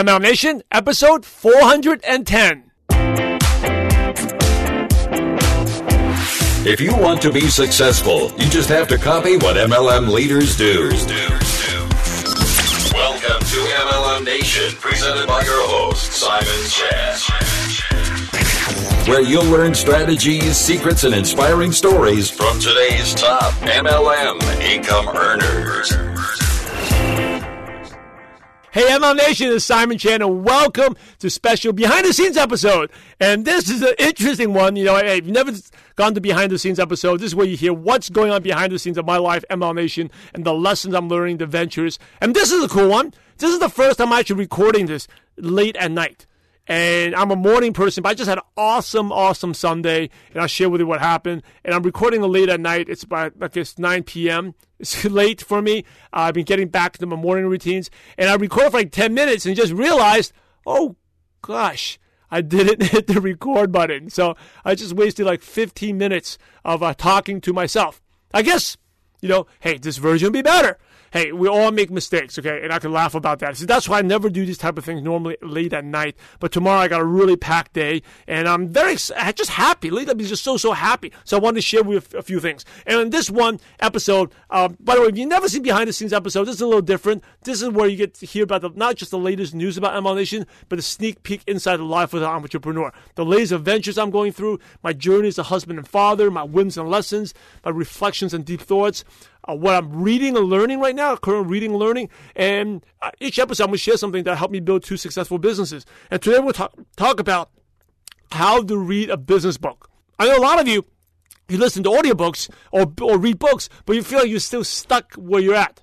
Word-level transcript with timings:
MLM 0.00 0.22
Nation, 0.22 0.62
episode 0.72 1.26
410. 1.26 2.70
If 6.66 6.80
you 6.80 6.96
want 6.96 7.20
to 7.20 7.30
be 7.30 7.48
successful, 7.48 8.32
you 8.38 8.48
just 8.48 8.70
have 8.70 8.88
to 8.88 8.96
copy 8.96 9.36
what 9.36 9.56
MLM 9.56 10.08
leaders 10.08 10.56
do. 10.56 10.88
Welcome 12.94 13.40
to 13.44 13.56
MLM 13.56 14.24
Nation, 14.24 14.74
presented 14.78 15.26
by 15.26 15.42
your 15.42 15.68
host, 15.68 16.12
Simon 16.12 16.48
Chan. 16.70 17.18
Where 19.06 19.20
you'll 19.20 19.44
learn 19.44 19.74
strategies, 19.74 20.56
secrets, 20.56 21.04
and 21.04 21.14
inspiring 21.14 21.72
stories 21.72 22.30
from 22.30 22.58
today's 22.58 23.14
top 23.14 23.52
MLM 23.64 24.40
income 24.62 25.08
earners. 25.14 26.09
Hey, 28.72 28.82
MLM 28.82 29.16
Nation, 29.16 29.48
is 29.48 29.64
Simon 29.64 29.98
Chan, 29.98 30.22
and 30.22 30.44
welcome 30.44 30.96
to 31.18 31.28
special 31.28 31.72
behind 31.72 32.06
the 32.06 32.12
scenes 32.12 32.36
episode. 32.36 32.92
And 33.18 33.44
this 33.44 33.68
is 33.68 33.82
an 33.82 33.94
interesting 33.98 34.54
one. 34.54 34.76
You 34.76 34.84
know, 34.84 34.94
hey, 34.94 35.18
if 35.18 35.26
you've 35.26 35.34
never 35.34 35.50
gone 35.96 36.14
to 36.14 36.20
behind 36.20 36.52
the 36.52 36.58
scenes 36.58 36.78
episode, 36.78 37.16
this 37.16 37.26
is 37.26 37.34
where 37.34 37.48
you 37.48 37.56
hear 37.56 37.72
what's 37.72 38.08
going 38.08 38.30
on 38.30 38.44
behind 38.44 38.70
the 38.70 38.78
scenes 38.78 38.96
of 38.96 39.04
my 39.04 39.16
life, 39.16 39.44
MLM 39.50 39.74
Nation, 39.74 40.08
and 40.34 40.44
the 40.44 40.54
lessons 40.54 40.94
I'm 40.94 41.08
learning, 41.08 41.38
the 41.38 41.46
ventures. 41.46 41.98
And 42.20 42.32
this 42.32 42.52
is 42.52 42.62
a 42.62 42.68
cool 42.68 42.88
one. 42.88 43.12
This 43.38 43.52
is 43.52 43.58
the 43.58 43.68
first 43.68 43.98
time 43.98 44.12
I'm 44.12 44.20
actually 44.20 44.36
recording 44.36 44.86
this 44.86 45.08
late 45.36 45.74
at 45.74 45.90
night. 45.90 46.26
And 46.70 47.16
I'm 47.16 47.32
a 47.32 47.36
morning 47.36 47.72
person, 47.72 48.04
but 48.04 48.10
I 48.10 48.14
just 48.14 48.28
had 48.28 48.38
an 48.38 48.44
awesome, 48.56 49.10
awesome 49.10 49.54
Sunday, 49.54 50.08
and 50.32 50.40
I'll 50.40 50.46
share 50.46 50.70
with 50.70 50.80
you 50.80 50.86
what 50.86 51.00
happened. 51.00 51.42
And 51.64 51.74
I'm 51.74 51.82
recording 51.82 52.22
late 52.22 52.48
at 52.48 52.60
night. 52.60 52.88
It's 52.88 53.02
about, 53.02 53.32
I 53.40 53.48
guess, 53.48 53.76
9 53.76 54.04
p.m. 54.04 54.54
It's 54.78 55.04
late 55.04 55.42
for 55.42 55.60
me. 55.60 55.80
Uh, 56.12 56.30
I've 56.30 56.34
been 56.34 56.44
getting 56.44 56.68
back 56.68 56.96
to 56.96 57.06
my 57.06 57.16
morning 57.16 57.46
routines, 57.46 57.90
and 58.16 58.30
I 58.30 58.36
recorded 58.36 58.70
for 58.70 58.78
like 58.78 58.92
10 58.92 59.12
minutes 59.12 59.44
and 59.44 59.56
just 59.56 59.72
realized, 59.72 60.32
oh 60.64 60.94
gosh, 61.42 61.98
I 62.30 62.40
didn't 62.40 62.82
hit 62.90 63.08
the 63.08 63.20
record 63.20 63.72
button. 63.72 64.08
So 64.08 64.36
I 64.64 64.76
just 64.76 64.94
wasted 64.94 65.26
like 65.26 65.42
15 65.42 65.98
minutes 65.98 66.38
of 66.64 66.84
uh, 66.84 66.94
talking 66.94 67.40
to 67.40 67.52
myself. 67.52 68.00
I 68.32 68.42
guess, 68.42 68.76
you 69.20 69.28
know, 69.28 69.48
hey, 69.58 69.76
this 69.76 69.96
version 69.96 70.26
will 70.26 70.32
be 70.34 70.42
better 70.42 70.78
hey, 71.12 71.32
we 71.32 71.48
all 71.48 71.70
make 71.72 71.90
mistakes, 71.90 72.38
okay? 72.38 72.60
And 72.62 72.72
I 72.72 72.78
can 72.78 72.92
laugh 72.92 73.14
about 73.14 73.40
that. 73.40 73.56
So 73.56 73.66
that's 73.66 73.88
why 73.88 73.98
I 73.98 74.02
never 74.02 74.30
do 74.30 74.46
these 74.46 74.58
type 74.58 74.78
of 74.78 74.84
things 74.84 75.02
normally 75.02 75.36
late 75.42 75.72
at 75.72 75.84
night. 75.84 76.16
But 76.38 76.52
tomorrow 76.52 76.80
I 76.80 76.88
got 76.88 77.00
a 77.00 77.04
really 77.04 77.36
packed 77.36 77.72
day, 77.72 78.02
and 78.26 78.48
I'm 78.48 78.68
very 78.68 78.94
just 78.94 79.50
happy. 79.50 79.90
Lately, 79.90 80.12
I'm 80.12 80.18
just 80.18 80.44
so 80.44 80.56
so 80.56 80.72
happy. 80.72 81.12
So 81.24 81.36
I 81.36 81.40
wanted 81.40 81.56
to 81.56 81.62
share 81.62 81.82
with 81.82 82.14
a 82.14 82.22
few 82.22 82.40
things. 82.40 82.64
And 82.86 83.00
in 83.00 83.10
this 83.10 83.30
one 83.30 83.60
episode, 83.80 84.32
um, 84.50 84.76
by 84.80 84.94
the 84.94 85.02
way, 85.02 85.08
if 85.08 85.18
you 85.18 85.26
never 85.26 85.48
see 85.48 85.60
behind 85.60 85.88
the 85.88 85.92
scenes 85.92 86.12
episode, 86.12 86.44
this 86.44 86.56
is 86.56 86.60
a 86.60 86.66
little 86.66 86.82
different. 86.82 87.24
This 87.42 87.62
is 87.62 87.68
where 87.70 87.88
you 87.88 87.96
get 87.96 88.14
to 88.14 88.26
hear 88.26 88.44
about 88.44 88.62
the, 88.62 88.70
not 88.74 88.96
just 88.96 89.10
the 89.10 89.18
latest 89.18 89.54
news 89.54 89.76
about 89.76 89.94
MLM 89.94 90.16
Nation, 90.16 90.46
but 90.68 90.78
a 90.78 90.82
sneak 90.82 91.22
peek 91.22 91.42
inside 91.46 91.78
the 91.78 91.84
life 91.84 92.14
of 92.14 92.20
the 92.20 92.26
entrepreneur. 92.26 92.92
The 93.14 93.24
latest 93.24 93.52
adventures 93.52 93.98
I'm 93.98 94.10
going 94.10 94.32
through, 94.32 94.60
my 94.82 94.92
journey 94.92 95.28
as 95.28 95.38
a 95.38 95.44
husband 95.44 95.78
and 95.78 95.88
father, 95.88 96.30
my 96.30 96.42
wins 96.42 96.76
and 96.76 96.88
lessons, 96.88 97.34
my 97.64 97.70
reflections 97.70 98.34
and 98.34 98.44
deep 98.44 98.60
thoughts 98.60 99.04
uh, 99.50 99.54
what 99.54 99.74
I'm 99.74 100.02
reading 100.02 100.36
and 100.36 100.46
learning 100.46 100.80
right 100.80 100.94
now, 100.94 101.16
current 101.16 101.48
reading 101.48 101.70
and 101.70 101.78
learning. 101.78 102.08
And 102.36 102.84
uh, 103.02 103.10
each 103.20 103.38
episode, 103.38 103.64
I'm 103.64 103.68
going 103.68 103.78
to 103.78 103.82
share 103.82 103.96
something 103.96 104.24
that 104.24 104.36
helped 104.36 104.52
me 104.52 104.60
build 104.60 104.84
two 104.84 104.96
successful 104.96 105.38
businesses. 105.38 105.84
And 106.10 106.22
today 106.22 106.38
we'll 106.38 106.52
talk, 106.52 106.72
talk 106.96 107.20
about 107.20 107.50
how 108.32 108.62
to 108.62 108.76
read 108.76 109.10
a 109.10 109.16
business 109.16 109.56
book. 109.56 109.90
I 110.18 110.26
know 110.26 110.38
a 110.38 110.40
lot 110.40 110.60
of 110.60 110.68
you, 110.68 110.84
you 111.48 111.58
listen 111.58 111.82
to 111.84 111.90
audiobooks 111.90 112.48
or, 112.70 112.92
or 113.00 113.18
read 113.18 113.38
books, 113.38 113.68
but 113.86 113.96
you 113.96 114.02
feel 114.02 114.20
like 114.20 114.28
you're 114.28 114.40
still 114.40 114.64
stuck 114.64 115.14
where 115.14 115.40
you're 115.40 115.54
at. 115.54 115.82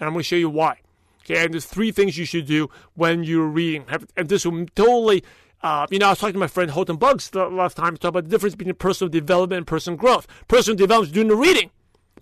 And 0.00 0.06
I'm 0.06 0.12
going 0.12 0.20
to 0.20 0.24
show 0.24 0.36
you 0.36 0.50
why. 0.50 0.80
Okay, 1.24 1.44
and 1.44 1.52
there's 1.52 1.66
three 1.66 1.90
things 1.90 2.16
you 2.16 2.24
should 2.24 2.46
do 2.46 2.70
when 2.94 3.24
you're 3.24 3.48
reading. 3.48 3.84
And 4.16 4.28
this 4.28 4.46
will 4.46 4.66
totally 4.74 5.24
uh, 5.62 5.86
you 5.90 5.98
know, 5.98 6.06
I 6.06 6.10
was 6.10 6.18
talking 6.18 6.34
to 6.34 6.38
my 6.38 6.46
friend 6.46 6.70
Holton 6.70 6.96
Buggs 6.96 7.34
last 7.34 7.76
time 7.76 7.94
to 7.94 7.98
talk 7.98 8.10
about 8.10 8.24
the 8.24 8.30
difference 8.30 8.54
between 8.54 8.74
personal 8.76 9.10
development 9.10 9.58
and 9.58 9.66
personal 9.66 9.96
growth. 9.96 10.26
Personal 10.46 10.76
development 10.76 11.08
is 11.08 11.14
doing 11.14 11.28
the 11.28 11.34
reading. 11.34 11.70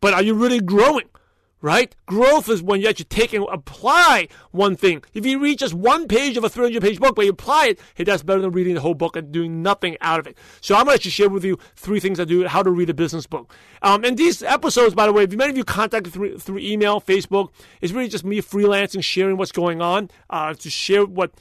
But 0.04 0.12
are 0.12 0.22
you 0.22 0.34
really 0.34 0.60
growing? 0.60 1.08
Right? 1.62 1.96
Growth 2.04 2.50
is 2.50 2.62
when 2.62 2.82
you 2.82 2.88
actually 2.88 3.06
take 3.06 3.32
and 3.32 3.46
apply 3.50 4.28
one 4.50 4.76
thing. 4.76 5.02
If 5.14 5.24
you 5.24 5.38
read 5.38 5.58
just 5.58 5.72
one 5.72 6.08
page 6.08 6.36
of 6.36 6.44
a 6.44 6.50
300 6.50 6.82
page 6.82 7.00
book, 7.00 7.16
but 7.16 7.24
you 7.24 7.30
apply 7.30 7.68
it, 7.68 7.80
hey, 7.94 8.04
that's 8.04 8.22
better 8.22 8.42
than 8.42 8.52
reading 8.52 8.74
the 8.74 8.82
whole 8.82 8.92
book 8.92 9.16
and 9.16 9.32
doing 9.32 9.62
nothing 9.62 9.96
out 10.02 10.20
of 10.20 10.26
it. 10.26 10.36
So 10.60 10.74
I'm 10.74 10.84
going 10.84 10.88
to 10.88 11.00
actually 11.00 11.12
share 11.12 11.30
with 11.30 11.42
you 11.42 11.58
three 11.74 12.00
things 12.00 12.20
I 12.20 12.26
do, 12.26 12.46
how 12.46 12.62
to 12.62 12.70
read 12.70 12.90
a 12.90 12.94
business 12.94 13.26
book. 13.26 13.50
Um, 13.80 14.04
and 14.04 14.18
these 14.18 14.42
episodes, 14.42 14.94
by 14.94 15.06
the 15.06 15.12
way, 15.14 15.22
if 15.22 15.32
many 15.32 15.52
of 15.52 15.56
you 15.56 15.64
contact 15.64 16.08
through, 16.08 16.36
through 16.36 16.58
email, 16.58 17.00
Facebook, 17.00 17.48
it's 17.80 17.94
really 17.94 18.10
just 18.10 18.26
me 18.26 18.42
freelancing, 18.42 19.02
sharing 19.02 19.38
what's 19.38 19.52
going 19.52 19.80
on, 19.80 20.10
uh, 20.28 20.52
to 20.52 20.68
share 20.68 21.06
what 21.06 21.32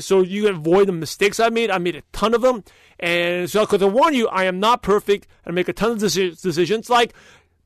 so 0.00 0.22
you 0.22 0.48
avoid 0.48 0.88
the 0.88 0.92
mistakes 0.92 1.38
I 1.38 1.48
made. 1.50 1.70
I 1.70 1.78
made 1.78 1.94
a 1.94 2.02
ton 2.12 2.34
of 2.34 2.42
them. 2.42 2.64
And 2.98 3.50
so, 3.50 3.60
because 3.60 3.82
I 3.82 3.86
warn 3.86 4.14
you, 4.14 4.28
I 4.28 4.44
am 4.44 4.60
not 4.60 4.82
perfect. 4.82 5.26
I 5.46 5.50
make 5.50 5.68
a 5.68 5.72
ton 5.72 5.92
of 5.92 5.98
decisions. 5.98 6.88
Like, 6.88 7.14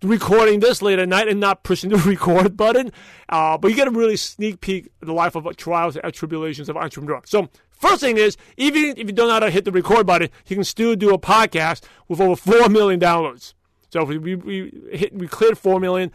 recording 0.03 0.61
this 0.61 0.83
late 0.83 0.99
at 0.99 1.09
night 1.09 1.29
and 1.29 1.41
not 1.41 1.63
pushing 1.63 1.91
the 1.91 1.97
record 2.09 2.57
button. 2.57 2.93
Uh, 3.29 3.59
but 3.59 3.69
you 3.69 3.77
get 3.77 3.89
a 3.89 3.91
really 3.91 4.17
sneak 4.17 4.61
peek 4.61 4.89
the 5.01 5.13
life 5.13 5.35
of 5.35 5.57
trials 5.57 5.97
and 5.97 6.15
tribulations 6.15 6.69
of 6.69 6.77
entrepreneur. 6.77 7.21
So 7.25 7.49
first 7.71 8.01
thing 8.01 8.17
is, 8.17 8.37
even 8.57 8.95
if 8.97 8.99
you 8.99 9.13
don't 9.13 9.29
know 9.29 9.35
how 9.35 9.41
to 9.41 9.51
hit 9.51 9.65
the 9.65 9.73
record 9.73 10.07
button, 10.07 10.29
you 10.47 10.57
can 10.57 10.65
still 10.65 10.95
do 10.97 11.13
a 11.13 11.19
podcast 11.19 11.85
with 12.07 12.21
over 12.21 12.37
four 12.37 12.69
million 12.69 13.01
downloads. 13.01 13.55
So 13.91 14.05
we, 14.05 14.19
we, 14.19 14.35
we 14.35 14.73
hit 14.93 15.15
we 15.15 15.29
cleared 15.29 15.59
four 15.59 15.81
million. 15.81 16.13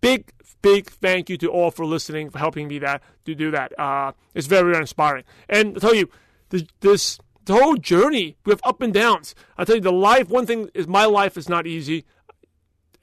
Big 0.00 0.30
big 0.60 0.88
thank 0.88 1.28
you 1.28 1.36
to 1.36 1.48
all 1.48 1.70
for 1.70 1.84
listening 1.84 2.30
for 2.30 2.38
helping 2.38 2.68
me 2.68 2.78
that 2.78 3.02
to 3.26 3.34
do 3.34 3.50
that. 3.50 3.78
Uh, 3.78 4.12
it's 4.34 4.46
very, 4.46 4.70
very 4.70 4.80
inspiring. 4.80 5.24
And 5.48 5.76
I 5.76 5.80
tell 5.80 5.94
you, 5.94 6.08
this, 6.48 6.64
this 6.80 7.18
the 7.44 7.54
whole 7.54 7.76
journey 7.76 8.36
we 8.44 8.50
have 8.52 8.60
up 8.64 8.80
and 8.80 8.92
downs. 8.92 9.34
I 9.58 9.64
tell 9.64 9.76
you, 9.76 9.82
the 9.82 9.92
life. 9.92 10.28
One 10.28 10.46
thing 10.46 10.70
is 10.74 10.86
my 10.86 11.04
life 11.04 11.36
is 11.36 11.48
not 11.48 11.66
easy. 11.66 12.04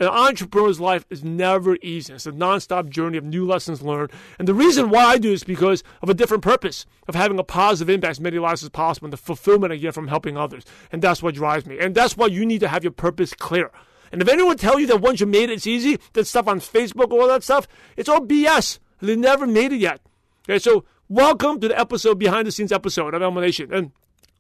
An 0.02 0.08
entrepreneur's 0.08 0.80
life 0.80 1.06
is 1.12 1.24
never 1.24 1.78
easy. 1.84 2.12
It's 2.12 2.26
a 2.26 2.32
nonstop 2.32 2.90
journey 2.90 3.20
of 3.20 3.24
new 3.24 3.46
lessons 3.46 3.84
learned. 3.84 4.10
And 4.40 4.48
the 4.48 4.54
reason 4.56 4.90
why 4.90 5.06
I 5.06 5.20
do 5.20 5.32
is 5.32 5.44
because 5.44 5.84
of 6.02 6.10
a 6.10 6.16
different 6.16 6.42
purpose 6.42 6.88
of 7.08 7.14
having 7.14 7.38
a 7.38 7.44
positive 7.44 7.94
impact 7.94 8.10
as 8.10 8.20
many 8.20 8.40
lives 8.40 8.64
as 8.64 8.70
possible 8.70 9.06
and 9.06 9.14
the 9.14 9.18
fulfillment 9.18 9.72
I 9.72 9.76
get 9.76 9.94
from 9.94 10.08
helping 10.08 10.38
others. 10.38 10.66
And 10.92 11.04
that's 11.04 11.22
what 11.22 11.36
drives 11.36 11.68
me. 11.68 11.78
And 11.78 11.94
that's 11.94 12.18
why 12.18 12.26
you 12.26 12.48
need 12.48 12.62
to 12.62 12.68
have 12.68 12.84
your 12.84 12.94
purpose 12.94 13.36
clear. 13.36 13.70
And 14.12 14.24
if 14.24 14.28
anyone 14.28 14.58
tell 14.58 14.80
you 14.80 14.88
that 14.88 15.02
once 15.02 15.20
you 15.20 15.28
made 15.28 15.52
it, 15.52 15.54
it's 15.54 15.68
easy, 15.68 16.00
that 16.14 16.26
stuff 16.26 16.48
on 16.48 16.62
Facebook, 16.62 17.12
all 17.12 17.28
that 17.28 17.44
stuff, 17.44 17.68
it's 17.96 18.10
all 18.10 18.22
BS. 18.22 18.80
They 19.02 19.16
never 19.16 19.46
made 19.46 19.72
it 19.72 19.78
yet. 19.78 20.02
Okay, 20.50 20.58
so 20.58 20.84
welcome 21.10 21.60
to 21.60 21.68
the 21.68 21.80
episode, 21.80 22.18
behind 22.18 22.48
the 22.48 22.52
scenes 22.52 22.72
episode 22.72 23.14
of 23.14 23.34
Nation. 23.36 23.72
And 23.72 23.92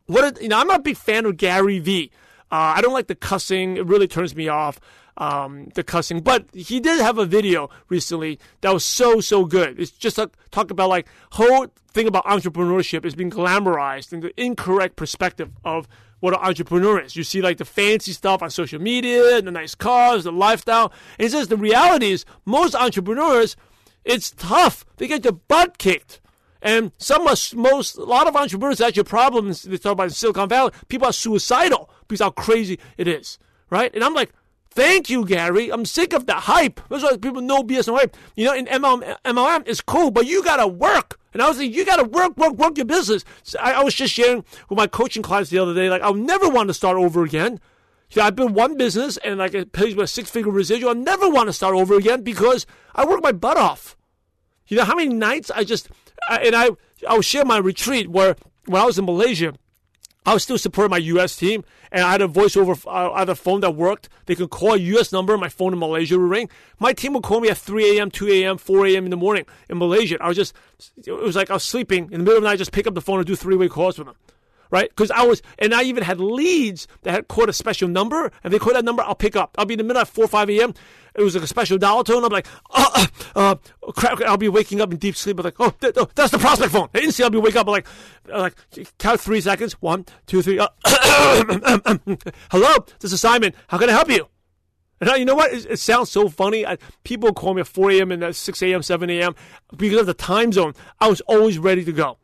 what, 0.08 0.42
you 0.42 0.50
know, 0.50 0.58
I'm 0.58 0.68
not 0.68 0.80
a 0.80 0.84
big 0.84 0.98
fan 0.98 1.28
of 1.28 1.38
Gary 1.38 1.78
Vee. 1.78 2.10
Uh, 2.52 2.74
I 2.76 2.82
don't 2.82 2.94
like 2.94 3.08
the 3.08 3.16
cussing. 3.16 3.78
It 3.78 3.86
really 3.86 4.08
turns 4.08 4.36
me 4.36 4.50
off 4.50 4.80
um, 5.22 5.70
the 5.76 5.84
cussing. 5.84 6.22
But 6.22 6.48
he 6.54 6.80
did 6.80 7.00
have 7.00 7.20
a 7.20 7.26
video 7.26 7.70
recently 7.90 8.40
that 8.62 8.74
was 8.74 8.84
so 8.84 9.22
so 9.22 9.46
good. 9.46 9.80
It's 9.80 9.92
just 9.92 10.18
a, 10.18 10.32
talk 10.50 10.72
about 10.72 10.90
like 10.90 11.08
whole 11.34 11.68
thing 11.94 12.08
about 12.08 12.26
entrepreneurship 12.26 13.06
is 13.06 13.14
being 13.14 13.30
glamorized 13.30 14.12
in 14.12 14.22
the 14.22 14.42
incorrect 14.42 14.96
perspective 14.96 15.52
of 15.64 15.88
what 16.22 16.34
an 16.34 16.40
entrepreneur 16.42 17.00
is. 17.00 17.16
You 17.16 17.24
see 17.24 17.42
like 17.42 17.58
the 17.58 17.66
fancy 17.66 18.14
stuff 18.14 18.42
on 18.42 18.50
social 18.50 18.82
media, 18.82 19.42
the 19.42 19.52
nice 19.52 19.76
cars, 19.76 20.24
the 20.24 20.32
lifestyle. 20.32 20.92
And 21.20 21.26
he 21.26 21.30
says 21.30 21.50
the 21.50 21.58
reality 21.58 22.12
is 22.12 22.26
most 22.46 22.74
entrepreneurs, 22.74 23.56
it's 24.04 24.32
tough. 24.32 24.86
They 24.98 25.08
get 25.08 25.22
their 25.22 25.34
butt 25.34 25.78
kicked. 25.78 26.20
And 26.64 26.92
some 26.98 27.28
are, 27.28 27.36
most, 27.56 27.98
a 27.98 28.04
lot 28.04 28.28
of 28.28 28.36
entrepreneurs 28.36 28.82
actually 28.82 29.04
problems. 29.04 29.64
They 29.64 29.78
talk 29.78 29.94
about 29.94 30.12
Silicon 30.12 30.50
Valley. 30.50 30.72
People 30.90 31.08
are 31.08 31.14
suicidal 31.14 31.90
because 32.08 32.22
how 32.22 32.30
crazy 32.30 32.80
it 32.98 33.08
is, 33.08 33.40
right? 33.72 33.92
And 33.96 34.04
I'm 34.04 34.14
like, 34.14 34.32
Thank 34.74 35.10
you, 35.10 35.26
Gary. 35.26 35.70
I'm 35.70 35.86
sick 35.86 36.14
of 36.14 36.28
the 36.28 36.34
hype. 36.34 36.80
That's 36.90 37.04
why 37.04 37.18
people 37.18 37.42
know 37.42 37.62
BS 37.62 37.90
and 37.90 37.98
hype. 37.98 38.16
You 38.38 38.46
know, 38.46 38.54
in 38.54 38.68
MLM, 38.68 39.18
MLM 39.26 39.68
is 39.68 39.82
cool, 39.82 40.12
but 40.12 40.26
you 40.26 40.44
gotta 40.44 40.66
work. 40.66 41.20
And 41.34 41.42
I 41.42 41.50
was 41.50 41.58
like, 41.58 41.74
you 41.74 41.86
gotta 41.86 42.06
work, 42.06 42.38
work, 42.38 42.54
work 42.54 42.78
your 42.78 42.86
business. 42.86 43.26
So 43.44 43.60
I, 43.60 43.74
I, 43.74 43.84
was 43.84 43.94
just 43.94 44.14
sharing 44.14 44.46
with 44.70 44.78
my 44.78 44.88
coaching 44.88 45.24
clients 45.24 45.50
the 45.50 45.60
other 45.60 45.74
day, 45.74 45.90
like, 45.90 46.02
I'll 46.02 46.14
never 46.14 46.48
want 46.48 46.70
to 46.70 46.74
start 46.74 46.98
over 46.98 47.24
again. 47.24 47.60
You 48.12 48.22
know, 48.22 48.28
I've 48.28 48.36
been 48.36 48.54
one 48.54 48.78
business 48.78 49.18
and 49.18 49.40
like 49.40 49.54
it 49.54 49.74
pays 49.74 49.98
a 49.98 50.08
six 50.08 50.30
figure 50.30 50.52
residual. 50.52 50.92
I 50.92 50.94
never 50.94 51.30
want 51.30 51.48
to 51.48 51.54
start 51.54 51.76
over 51.76 51.96
again 51.96 52.24
because 52.24 52.66
I 52.96 53.06
work 53.06 53.22
my 53.22 53.34
butt 53.34 53.58
off. 53.58 53.98
You 54.68 54.78
know 54.78 54.86
how 54.86 54.96
many 54.96 55.14
nights 55.14 55.52
I 55.52 55.66
just, 55.66 55.90
and 56.30 56.56
I, 56.56 56.70
I 57.08 57.16
will 57.16 57.22
share 57.22 57.44
my 57.44 57.58
retreat 57.58 58.10
where 58.10 58.38
when 58.68 58.82
I 58.82 58.86
was 58.86 58.98
in 58.98 59.06
Malaysia, 59.06 59.54
I 60.24 60.36
was 60.36 60.44
still 60.44 60.60
supporting 60.60 60.92
my 60.92 60.98
U.S. 60.98 61.36
team, 61.36 61.64
and 61.92 62.04
I 62.04 62.12
had 62.12 62.22
a 62.22 62.28
voice 62.28 62.56
over, 62.56 62.74
uh, 62.88 63.12
I 63.12 63.20
had 63.20 63.30
a 63.30 63.36
phone 63.36 63.62
that 63.62 63.72
worked. 63.72 64.08
They 64.28 64.36
could 64.36 64.52
call 64.52 64.74
a 64.74 64.78
U.S. 64.78 65.12
number, 65.12 65.36
my 65.36 65.50
phone 65.50 65.74
in 65.74 65.80
Malaysia 65.80 66.18
would 66.18 66.30
ring. 66.30 66.50
My 66.78 66.94
team 66.94 67.14
would 67.14 67.24
call 67.24 67.42
me 67.42 67.50
at 67.50 67.58
3 67.58 67.98
a.m., 67.98 68.12
2 68.12 68.28
a.m., 68.28 68.58
4 68.60 68.86
a.m. 68.88 69.06
in 69.06 69.10
the 69.10 69.18
morning 69.18 69.46
in 69.68 69.80
Malaysia. 69.80 70.18
I 70.22 70.28
was 70.28 70.38
just, 70.38 70.54
it 71.06 71.12
was 71.12 71.36
like 71.36 71.50
I 71.50 71.54
was 71.54 71.64
sleeping 71.64 72.06
in 72.12 72.20
the 72.20 72.24
middle 72.24 72.38
of 72.38 72.44
the 72.44 72.50
night, 72.50 72.54
I 72.54 72.58
just 72.58 72.72
pick 72.72 72.86
up 72.86 72.94
the 72.94 73.02
phone 73.02 73.18
and 73.18 73.26
do 73.26 73.36
three-way 73.36 73.68
calls 73.68 73.98
with 73.98 74.08
them. 74.08 74.16
Right? 74.72 74.90
Because 74.90 75.12
I 75.12 75.24
was, 75.24 75.42
and 75.60 75.74
I 75.74 75.84
even 75.84 76.04
had 76.04 76.20
leads 76.20 76.88
that 77.04 77.12
had 77.12 77.28
caught 77.28 77.50
a 77.50 77.54
special 77.54 77.88
number, 77.88 78.32
and 78.44 78.52
they 78.52 78.60
call 78.60 78.74
that 78.74 78.86
number, 78.86 79.04
I'll 79.04 79.16
pick 79.16 79.36
up. 79.36 79.56
I'll 79.58 79.66
be 79.66 79.76
in 79.76 79.78
the 79.78 79.84
middle 79.84 80.02
at 80.02 80.08
4 80.08 80.26
or 80.26 80.28
5 80.28 80.50
a.m. 80.50 80.74
It 81.14 81.22
was 81.22 81.36
like 81.36 81.44
a 81.44 81.48
special 81.48 81.78
dial 81.78 82.04
tone. 82.04 82.24
I'm 82.24 82.32
like, 82.32 82.48
uh, 82.72 83.08
uh, 83.36 83.56
uh, 83.86 83.92
crap, 83.92 84.22
I'll 84.22 84.38
be 84.38 84.48
waking 84.48 84.80
up 84.80 84.92
in 84.92 84.98
deep 84.98 85.16
sleep. 85.16 85.38
I'm 85.40 85.44
like, 85.44 85.60
oh, 85.60 85.72
th- 85.72 85.94
oh 85.98 86.10
that's 86.16 86.32
the 86.32 86.40
prospect 86.40 86.72
phone. 86.72 86.88
Instantly, 86.94 87.24
I'll 87.24 87.30
be 87.30 87.38
wake 87.38 87.58
up. 87.58 87.68
I'm 87.68 87.74
like, 87.74 87.88
uh, 88.32 88.40
like 88.40 88.56
count 88.98 89.20
three 89.20 89.42
seconds. 89.42 89.74
One, 89.82 90.06
two, 90.26 90.42
three. 90.42 90.58
Uh, 90.58 90.70
Hello, 92.50 92.86
this 93.00 93.12
is 93.12 93.20
Simon. 93.20 93.54
How 93.68 93.78
can 93.78 93.90
I 93.90 93.94
help 93.94 94.10
you? 94.10 94.28
And 95.02 95.10
you 95.18 95.26
know 95.26 95.36
what? 95.36 95.52
It, 95.52 95.66
it 95.72 95.80
sounds 95.80 96.12
so 96.12 96.30
funny. 96.30 96.66
I, 96.66 96.78
people 97.04 97.34
call 97.34 97.56
me 97.56 97.62
at 97.62 97.68
4 97.68 97.92
a.m. 97.92 98.12
and 98.12 98.24
at 98.24 98.36
6 98.36 98.62
a.m., 98.62 98.84
7 98.84 99.10
a.m. 99.10 99.36
because 99.76 100.02
of 100.02 100.06
the 100.06 100.14
time 100.14 100.52
zone. 100.52 100.74
I 101.00 101.10
was 101.10 101.22
always 101.22 101.58
ready 101.58 101.84
to 101.84 101.92
go. 101.92 102.18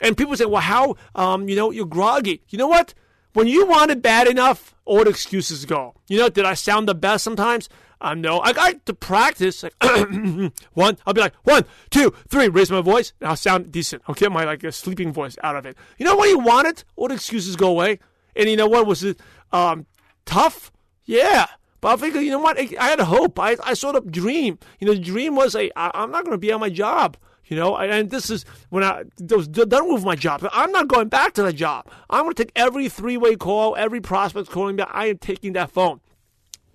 And 0.00 0.16
people 0.16 0.36
say, 0.36 0.44
well, 0.44 0.60
how, 0.60 0.96
um, 1.14 1.48
you 1.48 1.56
know, 1.56 1.70
you're 1.70 1.86
groggy. 1.86 2.42
You 2.48 2.58
know 2.58 2.68
what? 2.68 2.94
When 3.32 3.46
you 3.46 3.66
want 3.66 3.90
it 3.90 4.02
bad 4.02 4.28
enough, 4.28 4.74
all 4.84 5.04
the 5.04 5.10
excuses 5.10 5.64
go. 5.64 5.94
You 6.08 6.18
know, 6.18 6.28
did 6.28 6.44
I 6.44 6.54
sound 6.54 6.88
the 6.88 6.94
best 6.94 7.24
sometimes? 7.24 7.68
Um, 8.00 8.20
no, 8.20 8.40
I 8.40 8.52
got 8.52 8.84
to 8.86 8.94
practice. 8.94 9.62
Like 9.62 9.74
one, 10.74 10.98
I'll 11.06 11.14
be 11.14 11.20
like 11.20 11.34
one, 11.42 11.64
two, 11.90 12.12
three. 12.28 12.48
Raise 12.48 12.70
my 12.70 12.80
voice. 12.80 13.12
And 13.20 13.28
I'll 13.28 13.36
sound 13.36 13.72
decent. 13.72 14.02
I'll 14.06 14.14
get 14.14 14.30
my 14.30 14.44
like 14.44 14.62
a 14.62 14.72
sleeping 14.72 15.12
voice 15.12 15.36
out 15.42 15.56
of 15.56 15.64
it. 15.66 15.76
You 15.98 16.04
know 16.04 16.16
when 16.16 16.28
you 16.28 16.38
want 16.38 16.68
it, 16.68 16.84
all 16.96 17.08
the 17.08 17.14
excuses 17.14 17.56
go 17.56 17.68
away. 17.68 17.98
And 18.36 18.48
you 18.48 18.56
know 18.56 18.66
what 18.66 18.86
was 18.86 19.02
it? 19.04 19.20
Um, 19.52 19.86
tough. 20.26 20.70
Yeah, 21.04 21.46
but 21.84 21.92
I 21.92 21.96
figured, 21.98 22.24
you 22.24 22.30
know 22.30 22.38
what? 22.38 22.58
I, 22.58 22.68
I 22.80 22.88
had 22.88 22.98
a 22.98 23.04
hope. 23.04 23.38
I, 23.38 23.56
I 23.62 23.74
sort 23.74 23.94
of 23.94 24.10
dream. 24.10 24.58
You 24.80 24.86
know, 24.86 24.94
the 24.94 25.00
dream 25.00 25.36
was, 25.36 25.54
I, 25.54 25.70
I'm 25.76 26.10
not 26.10 26.24
going 26.24 26.32
to 26.32 26.38
be 26.38 26.50
on 26.50 26.58
my 26.58 26.70
job. 26.70 27.18
You 27.46 27.56
know, 27.56 27.76
and 27.76 28.10
this 28.10 28.30
is 28.30 28.44
when 28.70 28.82
I 28.82 29.04
was 29.28 29.48
done 29.48 29.92
with 29.92 30.04
my 30.04 30.16
job. 30.16 30.48
I'm 30.52 30.72
not 30.72 30.88
going 30.88 31.08
back 31.08 31.34
to 31.34 31.42
the 31.42 31.52
job. 31.52 31.90
I'm 32.08 32.22
going 32.22 32.34
to 32.34 32.44
take 32.44 32.52
every 32.56 32.88
three-way 32.88 33.36
call, 33.36 33.76
every 33.76 34.00
prospect 34.00 34.50
calling 34.50 34.76
me. 34.76 34.84
I 34.84 35.06
am 35.06 35.18
taking 35.18 35.52
that 35.52 35.70
phone. 35.70 36.00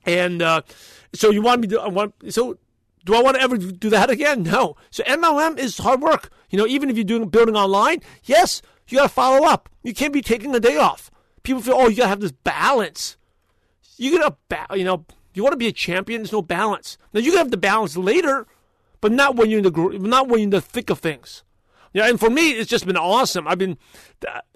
And 0.06 0.42
uh, 0.42 0.62
so 1.14 1.32
you 1.32 1.42
want 1.42 1.62
me 1.62 1.68
to? 1.70 1.82
I 1.82 1.88
want 1.88 2.14
so. 2.30 2.58
Do 3.06 3.16
I 3.16 3.22
want 3.24 3.38
to 3.38 3.42
ever 3.42 3.58
do 3.58 3.90
that 3.90 4.10
again? 4.10 4.44
No. 4.44 4.76
So 4.92 5.04
MLM 5.04 5.58
is 5.58 5.78
hard 5.78 6.02
work. 6.02 6.30
You 6.50 6.58
know, 6.58 6.68
even 6.68 6.90
if 6.90 6.98
you're 6.98 7.04
doing 7.06 7.28
building 7.30 7.56
online, 7.56 8.02
yes, 8.26 8.62
you 8.88 8.98
got 8.98 9.04
to 9.04 9.10
follow 9.10 9.48
up. 9.48 9.70
You 9.84 9.94
can't 9.94 10.14
be 10.14 10.22
taking 10.22 10.54
a 10.54 10.60
day 10.60 10.78
off. 10.78 11.10
People 11.44 11.62
feel, 11.62 11.76
oh, 11.76 11.88
you 11.88 11.96
got 11.96 12.04
to 12.04 12.10
have 12.10 12.20
this 12.20 12.32
balance. 12.32 13.18
You 13.98 14.18
gotta, 14.18 14.36
ba- 14.48 14.68
you 14.76 14.84
know, 14.84 15.06
you 15.34 15.44
want 15.44 15.54
to 15.54 15.58
be 15.58 15.68
a 15.68 15.72
champion. 15.72 16.22
There's 16.22 16.32
no 16.32 16.42
balance. 16.42 16.98
Now 17.14 17.20
you 17.20 17.32
can 17.32 17.40
have 17.40 17.52
the 17.52 17.58
balance 17.58 17.98
later, 17.98 18.48
but 19.02 19.12
not 19.12 19.36
when 19.36 19.50
you're 19.50 19.60
in 19.60 19.72
the 19.72 20.00
not 20.00 20.28
when 20.28 20.40
you're 20.40 20.46
in 20.46 20.50
the 20.52 20.62
thick 20.62 20.90
of 20.90 21.00
things. 21.00 21.44
Yeah, 21.92 22.08
and 22.08 22.20
for 22.20 22.30
me, 22.30 22.52
it's 22.52 22.70
just 22.70 22.86
been 22.86 22.98
awesome. 22.98 23.48
I've 23.48 23.58
been, 23.58 23.78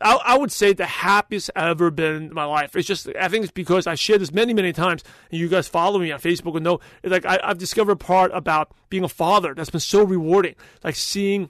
I, 0.02 0.20
I 0.24 0.38
would 0.38 0.52
say, 0.52 0.72
the 0.74 0.86
happiest 0.86 1.50
I've 1.56 1.70
ever 1.70 1.90
been 1.90 2.28
in 2.28 2.34
my 2.34 2.46
life. 2.46 2.76
It's 2.76 2.88
just, 2.88 3.10
I 3.20 3.28
think 3.28 3.44
it's 3.44 3.52
because 3.52 3.88
I 3.88 3.96
shared 3.96 4.22
this 4.22 4.32
many, 4.32 4.54
many 4.54 4.72
times, 4.72 5.04
and 5.32 5.40
you 5.40 5.48
guys 5.48 5.68
follow 5.68 5.98
me 5.98 6.12
on 6.12 6.20
Facebook 6.20 6.56
and 6.56 6.64
know, 6.64 6.80
it's 7.02 7.12
like 7.12 7.26
I, 7.26 7.40
I've 7.44 7.58
discovered 7.58 7.94
a 7.94 7.96
part 7.96 8.30
about 8.36 8.72
being 8.90 9.04
a 9.04 9.10
father 9.10 9.56
that's 9.56 9.72
been 9.72 9.80
so 9.80 10.04
rewarding, 10.04 10.54
like 10.84 10.96
seeing 10.96 11.50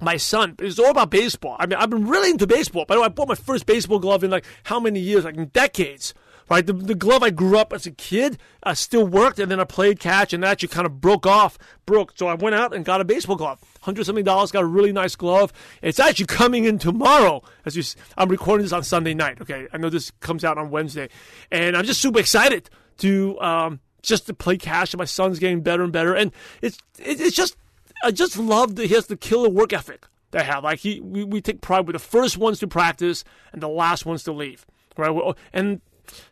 my 0.00 0.16
son. 0.16 0.56
It's 0.58 0.78
all 0.78 0.90
about 0.90 1.10
baseball. 1.10 1.56
I 1.58 1.66
mean, 1.66 1.78
I've 1.78 1.90
been 1.90 2.06
really 2.06 2.30
into 2.30 2.46
baseball. 2.46 2.86
By 2.86 2.94
the 2.94 3.02
way, 3.02 3.06
I 3.06 3.10
bought 3.10 3.28
my 3.28 3.34
first 3.34 3.66
baseball 3.66 3.98
glove 3.98 4.24
in 4.24 4.30
like 4.30 4.46
how 4.64 4.80
many 4.80 5.00
years? 5.00 5.24
Like 5.24 5.36
in 5.36 5.46
decades 5.48 6.14
right? 6.52 6.66
The, 6.66 6.74
the 6.74 6.94
glove 6.94 7.22
I 7.22 7.30
grew 7.30 7.56
up 7.56 7.72
as 7.72 7.86
a 7.86 7.90
kid 7.90 8.38
uh, 8.62 8.74
still 8.74 9.06
worked, 9.06 9.38
and 9.38 9.50
then 9.50 9.58
I 9.58 9.64
played 9.64 9.98
catch, 9.98 10.34
and 10.34 10.42
that 10.42 10.50
actually 10.50 10.68
kind 10.68 10.86
of 10.86 11.00
broke 11.00 11.26
off, 11.26 11.56
broke. 11.86 12.12
So 12.16 12.28
I 12.28 12.34
went 12.34 12.54
out 12.54 12.74
and 12.74 12.84
got 12.84 13.00
a 13.00 13.04
baseball 13.04 13.36
glove, 13.36 13.58
hundred 13.80 14.04
something 14.04 14.24
dollars, 14.24 14.52
got 14.52 14.62
a 14.62 14.66
really 14.66 14.92
nice 14.92 15.16
glove. 15.16 15.50
It's 15.80 15.98
actually 15.98 16.26
coming 16.26 16.66
in 16.66 16.78
tomorrow. 16.78 17.42
As 17.64 17.74
you, 17.74 17.82
I'm 18.18 18.28
recording 18.28 18.64
this 18.64 18.72
on 18.72 18.84
Sunday 18.84 19.14
night. 19.14 19.40
Okay, 19.40 19.66
I 19.72 19.78
know 19.78 19.88
this 19.88 20.10
comes 20.20 20.44
out 20.44 20.58
on 20.58 20.70
Wednesday, 20.70 21.08
and 21.50 21.74
I'm 21.74 21.86
just 21.86 22.02
super 22.02 22.20
excited 22.20 22.68
to 22.98 23.40
um, 23.40 23.80
just 24.02 24.26
to 24.26 24.34
play 24.34 24.58
catch. 24.58 24.92
And 24.92 24.98
my 24.98 25.06
son's 25.06 25.38
getting 25.38 25.62
better 25.62 25.82
and 25.82 25.92
better, 25.92 26.14
and 26.14 26.32
it's 26.60 26.76
it's 26.98 27.34
just 27.34 27.56
I 28.04 28.10
just 28.10 28.36
love 28.36 28.76
that 28.76 28.86
he 28.86 28.94
has 28.94 29.06
the 29.06 29.16
killer 29.16 29.48
work 29.48 29.72
ethic 29.72 30.06
they 30.32 30.44
have. 30.44 30.64
Like 30.64 30.80
he, 30.80 31.00
we, 31.00 31.24
we 31.24 31.40
take 31.40 31.62
pride. 31.62 31.86
with 31.86 31.94
the 31.94 32.00
first 32.00 32.36
ones 32.36 32.58
to 32.58 32.66
practice 32.66 33.24
and 33.52 33.62
the 33.62 33.68
last 33.68 34.04
ones 34.04 34.24
to 34.24 34.32
leave, 34.32 34.66
right? 34.98 35.34
And 35.52 35.80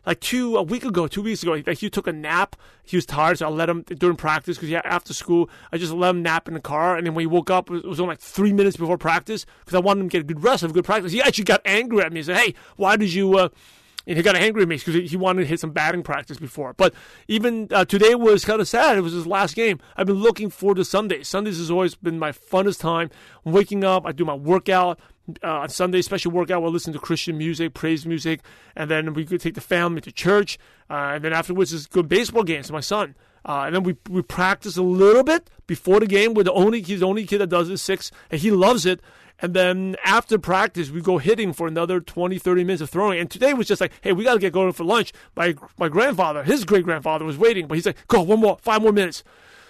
like 0.05 0.19
two 0.19 0.57
a 0.57 0.63
week 0.63 0.85
ago, 0.85 1.07
two 1.07 1.21
weeks 1.21 1.43
ago, 1.43 1.61
like 1.65 1.77
he 1.77 1.89
took 1.89 2.07
a 2.07 2.13
nap. 2.13 2.55
He 2.83 2.97
was 2.97 3.05
tired, 3.05 3.37
so 3.37 3.47
I 3.47 3.49
let 3.49 3.69
him 3.69 3.83
during 3.83 4.17
practice 4.17 4.57
because 4.57 4.73
after 4.85 5.13
school 5.13 5.49
I 5.71 5.77
just 5.77 5.93
let 5.93 6.09
him 6.09 6.23
nap 6.23 6.47
in 6.47 6.53
the 6.53 6.59
car. 6.59 6.97
And 6.97 7.05
then 7.05 7.13
when 7.13 7.23
he 7.23 7.27
woke 7.27 7.49
up, 7.49 7.69
it 7.69 7.85
was 7.85 7.99
only 7.99 8.13
like 8.13 8.19
three 8.19 8.53
minutes 8.53 8.77
before 8.77 8.97
practice 8.97 9.45
because 9.59 9.75
I 9.75 9.79
wanted 9.79 10.01
him 10.01 10.09
to 10.09 10.13
get 10.13 10.21
a 10.21 10.33
good 10.33 10.43
rest, 10.43 10.61
have 10.61 10.71
a 10.71 10.73
good 10.73 10.85
practice. 10.85 11.11
He 11.11 11.21
actually 11.21 11.45
got 11.45 11.61
angry 11.65 12.01
at 12.01 12.11
me. 12.11 12.19
He 12.19 12.23
said, 12.23 12.37
"Hey, 12.37 12.53
why 12.75 12.97
did 12.97 13.13
you?" 13.13 13.37
Uh, 13.37 13.49
and 14.07 14.17
he 14.17 14.23
got 14.23 14.35
angry 14.35 14.63
at 14.63 14.67
me 14.67 14.77
because 14.77 15.11
he 15.11 15.17
wanted 15.17 15.41
to 15.41 15.47
hit 15.47 15.59
some 15.59 15.71
batting 15.71 16.03
practice 16.03 16.37
before. 16.37 16.73
But 16.73 16.93
even 17.27 17.67
uh, 17.71 17.85
today 17.85 18.15
was 18.15 18.43
kind 18.43 18.59
of 18.59 18.67
sad. 18.67 18.97
It 18.97 19.01
was 19.01 19.13
his 19.13 19.27
last 19.27 19.55
game. 19.55 19.79
I've 19.95 20.07
been 20.07 20.17
looking 20.17 20.49
forward 20.49 20.75
to 20.75 20.85
Sundays. 20.85 21.27
Sundays 21.27 21.57
has 21.59 21.69
always 21.69 21.95
been 21.95 22.17
my 22.17 22.31
funnest 22.31 22.79
time. 22.79 23.09
I'm 23.45 23.51
waking 23.51 23.83
up, 23.83 24.05
I 24.05 24.11
do 24.11 24.25
my 24.25 24.33
workout, 24.33 24.99
uh, 25.43 25.59
on 25.59 25.69
Sunday, 25.69 26.01
special 26.01 26.31
workout, 26.31 26.61
we'll 26.61 26.71
listen 26.71 26.93
to 26.93 26.99
Christian 26.99 27.37
music, 27.37 27.73
praise 27.73 28.05
music, 28.05 28.41
and 28.75 28.89
then 28.89 29.13
we 29.13 29.25
could 29.25 29.41
take 29.41 29.55
the 29.55 29.61
family 29.61 30.01
to 30.01 30.11
church. 30.11 30.57
Uh, 30.89 31.13
and 31.15 31.23
then 31.23 31.33
afterwards 31.33 31.73
is 31.73 31.87
good 31.87 32.07
baseball 32.07 32.43
games 32.43 32.67
with 32.67 32.73
my 32.73 32.81
son. 32.81 33.15
Uh, 33.43 33.63
and 33.65 33.75
then 33.75 33.83
we 33.83 33.95
we 34.09 34.21
practice 34.21 34.77
a 34.77 34.83
little 34.83 35.23
bit 35.23 35.49
before 35.65 35.99
the 35.99 36.05
game. 36.05 36.33
We're 36.33 36.43
the 36.43 36.53
only 36.53 36.81
he's 36.81 36.99
the 36.99 37.07
only 37.07 37.25
kid 37.25 37.39
that 37.39 37.47
does 37.47 37.69
it 37.69 37.77
six, 37.77 38.11
and 38.29 38.39
he 38.39 38.51
loves 38.51 38.85
it. 38.85 39.01
And 39.39 39.55
then 39.55 39.95
after 40.05 40.37
practice, 40.37 40.91
we 40.91 41.01
go 41.01 41.17
hitting 41.17 41.51
for 41.51 41.67
another 41.67 41.99
20, 41.99 42.37
30 42.37 42.63
minutes 42.63 42.81
of 42.81 42.91
throwing. 42.91 43.19
And 43.19 43.31
today 43.31 43.55
was 43.55 43.67
just 43.67 43.81
like, 43.81 43.91
hey, 44.01 44.11
we 44.11 44.23
got 44.23 44.33
to 44.33 44.39
get 44.39 44.53
going 44.53 44.71
for 44.73 44.83
lunch. 44.83 45.11
My 45.35 45.55
my 45.79 45.89
grandfather, 45.89 46.43
his 46.43 46.65
great 46.65 46.83
grandfather, 46.83 47.25
was 47.25 47.37
waiting, 47.37 47.67
but 47.67 47.75
he's 47.75 47.85
like, 47.85 48.07
go 48.07 48.21
one 48.21 48.39
more, 48.39 48.57
five 48.61 48.81
more 48.81 48.91
minutes. 48.91 49.23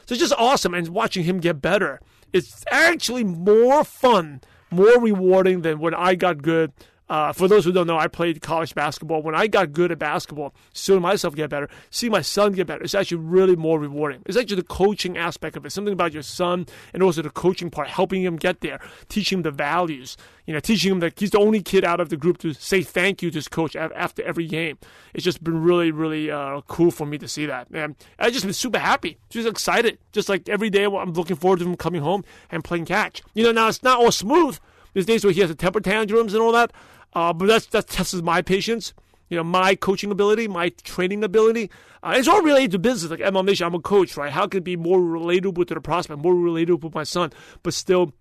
So 0.05 0.13
it's 0.13 0.19
just 0.19 0.33
awesome, 0.37 0.73
and 0.73 0.89
watching 0.89 1.23
him 1.23 1.39
get 1.39 1.61
better. 1.61 2.01
It's 2.33 2.65
actually 2.71 3.23
more 3.23 3.83
fun 3.83 4.41
more 4.71 4.99
rewarding 4.99 5.61
than 5.61 5.79
when 5.79 5.93
I 5.93 6.15
got 6.15 6.41
good. 6.41 6.71
Uh, 7.11 7.33
for 7.33 7.49
those 7.49 7.65
who 7.65 7.73
don't 7.73 7.87
know, 7.87 7.97
I 7.97 8.07
played 8.07 8.41
college 8.41 8.73
basketball. 8.73 9.21
When 9.21 9.35
I 9.35 9.47
got 9.47 9.73
good 9.73 9.91
at 9.91 9.99
basketball, 9.99 10.53
seeing 10.71 11.01
myself 11.01 11.35
get 11.35 11.49
better, 11.49 11.67
see 11.89 12.07
my 12.07 12.21
son 12.21 12.53
get 12.53 12.67
better, 12.67 12.81
it's 12.81 12.95
actually 12.95 13.17
really 13.17 13.57
more 13.57 13.77
rewarding. 13.77 14.21
It's 14.25 14.37
actually 14.37 14.55
the 14.55 14.63
coaching 14.63 15.17
aspect 15.17 15.57
of 15.57 15.65
it, 15.65 15.71
something 15.71 15.91
about 15.91 16.13
your 16.13 16.23
son, 16.23 16.67
and 16.93 17.03
also 17.03 17.21
the 17.21 17.29
coaching 17.29 17.69
part, 17.69 17.89
helping 17.89 18.23
him 18.23 18.37
get 18.37 18.61
there, 18.61 18.79
teaching 19.09 19.39
him 19.39 19.43
the 19.43 19.51
values, 19.51 20.15
you 20.45 20.53
know, 20.53 20.61
teaching 20.61 20.89
him 20.89 20.99
that 21.01 21.19
he's 21.19 21.31
the 21.31 21.39
only 21.39 21.61
kid 21.61 21.83
out 21.83 21.99
of 21.99 22.07
the 22.07 22.15
group 22.15 22.37
to 22.37 22.53
say 22.53 22.81
thank 22.81 23.21
you 23.21 23.29
to 23.29 23.39
his 23.39 23.49
coach 23.49 23.75
after 23.75 24.23
every 24.23 24.47
game. 24.47 24.77
It's 25.13 25.25
just 25.25 25.43
been 25.43 25.61
really, 25.61 25.91
really 25.91 26.31
uh, 26.31 26.61
cool 26.69 26.91
for 26.91 27.05
me 27.05 27.17
to 27.17 27.27
see 27.27 27.45
that. 27.45 27.67
And 27.73 27.97
I've 28.19 28.31
just 28.31 28.45
been 28.45 28.53
super 28.53 28.79
happy, 28.79 29.17
just 29.29 29.49
excited. 29.49 29.97
Just 30.13 30.29
like 30.29 30.47
every 30.47 30.69
day, 30.69 30.85
I'm 30.85 31.11
looking 31.11 31.35
forward 31.35 31.59
to 31.59 31.65
him 31.65 31.75
coming 31.75 32.03
home 32.03 32.23
and 32.49 32.63
playing 32.63 32.85
catch. 32.85 33.21
You 33.33 33.43
know, 33.43 33.51
now 33.51 33.67
it's 33.67 33.83
not 33.83 33.99
all 33.99 34.13
smooth. 34.13 34.57
There's 34.93 35.05
days 35.05 35.25
where 35.25 35.33
he 35.33 35.41
has 35.41 35.49
a 35.49 35.55
temper 35.55 35.81
tantrums 35.81 36.33
and 36.33 36.41
all 36.41 36.53
that. 36.53 36.71
Uh, 37.13 37.33
but 37.33 37.47
that's 37.47 37.65
that 37.67 37.87
tests 37.87 38.13
my 38.21 38.41
patience, 38.41 38.93
you 39.29 39.37
know, 39.37 39.43
my 39.43 39.75
coaching 39.75 40.11
ability, 40.11 40.47
my 40.47 40.69
training 40.83 41.23
ability. 41.23 41.69
Uh, 42.03 42.13
it's 42.15 42.27
all 42.27 42.41
related 42.41 42.71
to 42.71 42.79
business. 42.79 43.11
Like 43.11 43.33
Nation, 43.45 43.67
I'm 43.67 43.75
a 43.75 43.79
coach, 43.79 44.17
right? 44.17 44.31
How 44.31 44.47
can 44.47 44.59
it 44.59 44.63
be 44.63 44.75
more 44.75 44.99
relatable 44.99 45.67
to 45.67 45.73
the 45.73 45.81
prospect, 45.81 46.21
more 46.21 46.33
relatable 46.33 46.83
with 46.83 46.95
my 46.95 47.03
son, 47.03 47.31
but 47.63 47.73
still 47.73 48.13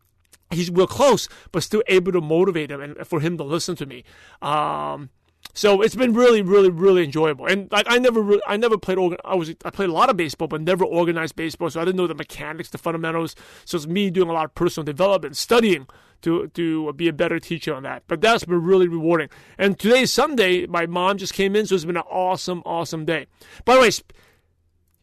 he's 0.50 0.70
real 0.70 0.86
close, 0.86 1.28
but 1.52 1.62
still 1.62 1.82
able 1.88 2.12
to 2.12 2.20
motivate 2.20 2.70
him 2.70 2.80
and 2.80 3.06
for 3.06 3.20
him 3.20 3.36
to 3.38 3.44
listen 3.44 3.76
to 3.76 3.86
me. 3.86 4.04
Um, 4.42 5.10
so 5.54 5.80
it's 5.82 5.94
been 5.94 6.12
really, 6.12 6.42
really, 6.42 6.70
really 6.70 7.02
enjoyable. 7.04 7.46
And 7.46 7.70
like 7.72 7.86
I 7.88 7.98
never, 7.98 8.20
really, 8.20 8.42
I 8.46 8.56
never 8.56 8.78
played. 8.78 8.98
I 9.24 9.34
was, 9.34 9.54
I 9.64 9.70
played 9.70 9.88
a 9.88 9.92
lot 9.92 10.10
of 10.10 10.16
baseball, 10.16 10.48
but 10.48 10.60
never 10.60 10.84
organized 10.84 11.34
baseball. 11.34 11.70
So 11.70 11.80
I 11.80 11.84
didn't 11.84 11.96
know 11.96 12.06
the 12.06 12.14
mechanics, 12.14 12.70
the 12.70 12.78
fundamentals. 12.78 13.34
So 13.64 13.76
it's 13.76 13.86
me 13.86 14.10
doing 14.10 14.28
a 14.28 14.32
lot 14.32 14.44
of 14.44 14.54
personal 14.54 14.84
development, 14.84 15.36
studying 15.36 15.86
to 16.22 16.48
to 16.48 16.92
be 16.94 17.08
a 17.08 17.12
better 17.12 17.38
teacher 17.38 17.74
on 17.74 17.82
that. 17.84 18.04
But 18.06 18.20
that's 18.20 18.44
been 18.44 18.62
really 18.62 18.88
rewarding. 18.88 19.28
And 19.58 19.78
today's 19.78 20.12
Sunday. 20.12 20.66
My 20.66 20.86
mom 20.86 21.18
just 21.18 21.34
came 21.34 21.56
in, 21.56 21.66
so 21.66 21.74
it's 21.74 21.84
been 21.84 21.96
an 21.96 22.02
awesome, 22.10 22.62
awesome 22.64 23.04
day. 23.04 23.26
By 23.64 23.74
the 23.74 23.80
way, 23.80 23.90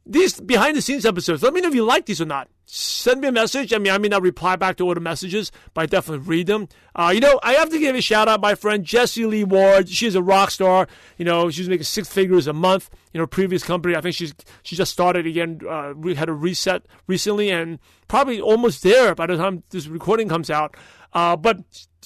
these 0.05 0.39
behind 0.39 0.75
the 0.75 0.81
scenes 0.81 1.05
episodes. 1.05 1.43
Let 1.43 1.53
me 1.53 1.61
know 1.61 1.67
if 1.67 1.75
you 1.75 1.83
like 1.83 2.05
these 2.05 2.21
or 2.21 2.25
not. 2.25 2.49
Send 2.69 3.21
me 3.21 3.29
a 3.29 3.31
message. 3.31 3.71
I 3.71 3.77
mean, 3.77 3.93
I 3.93 3.97
may 3.97 4.09
not 4.09 4.21
reply 4.21 4.57
back 4.57 4.75
to 4.77 4.83
all 4.83 4.93
the 4.93 4.99
messages, 4.99 5.53
but 5.73 5.81
I 5.81 5.85
definitely 5.85 6.27
read 6.27 6.47
them. 6.47 6.67
Uh, 6.93 7.11
you 7.13 7.21
know, 7.21 7.39
I 7.41 7.53
have 7.53 7.69
to 7.69 7.79
give 7.79 7.95
a 7.95 8.01
shout 8.01 8.27
out 8.27 8.41
my 8.41 8.55
friend 8.55 8.83
Jessie 8.83 9.25
Lee 9.25 9.45
Ward. 9.45 9.87
She's 9.87 10.15
a 10.15 10.21
rock 10.21 10.51
star. 10.51 10.87
You 11.17 11.23
know, 11.23 11.49
she's 11.49 11.69
making 11.69 11.85
six 11.85 12.09
figures 12.09 12.45
a 12.45 12.51
month. 12.51 12.89
You 13.13 13.21
know, 13.21 13.27
previous 13.27 13.63
company. 13.63 13.95
I 13.95 14.01
think 14.01 14.15
she's 14.15 14.33
she 14.63 14.75
just 14.75 14.91
started 14.91 15.25
again. 15.25 15.61
Uh, 15.67 15.93
had 16.15 16.27
a 16.27 16.33
reset 16.33 16.83
recently, 17.07 17.49
and 17.51 17.79
probably 18.09 18.41
almost 18.41 18.83
there 18.83 19.15
by 19.15 19.27
the 19.27 19.37
time 19.37 19.63
this 19.69 19.87
recording 19.87 20.27
comes 20.27 20.49
out. 20.49 20.75
Uh, 21.13 21.35
but 21.35 21.57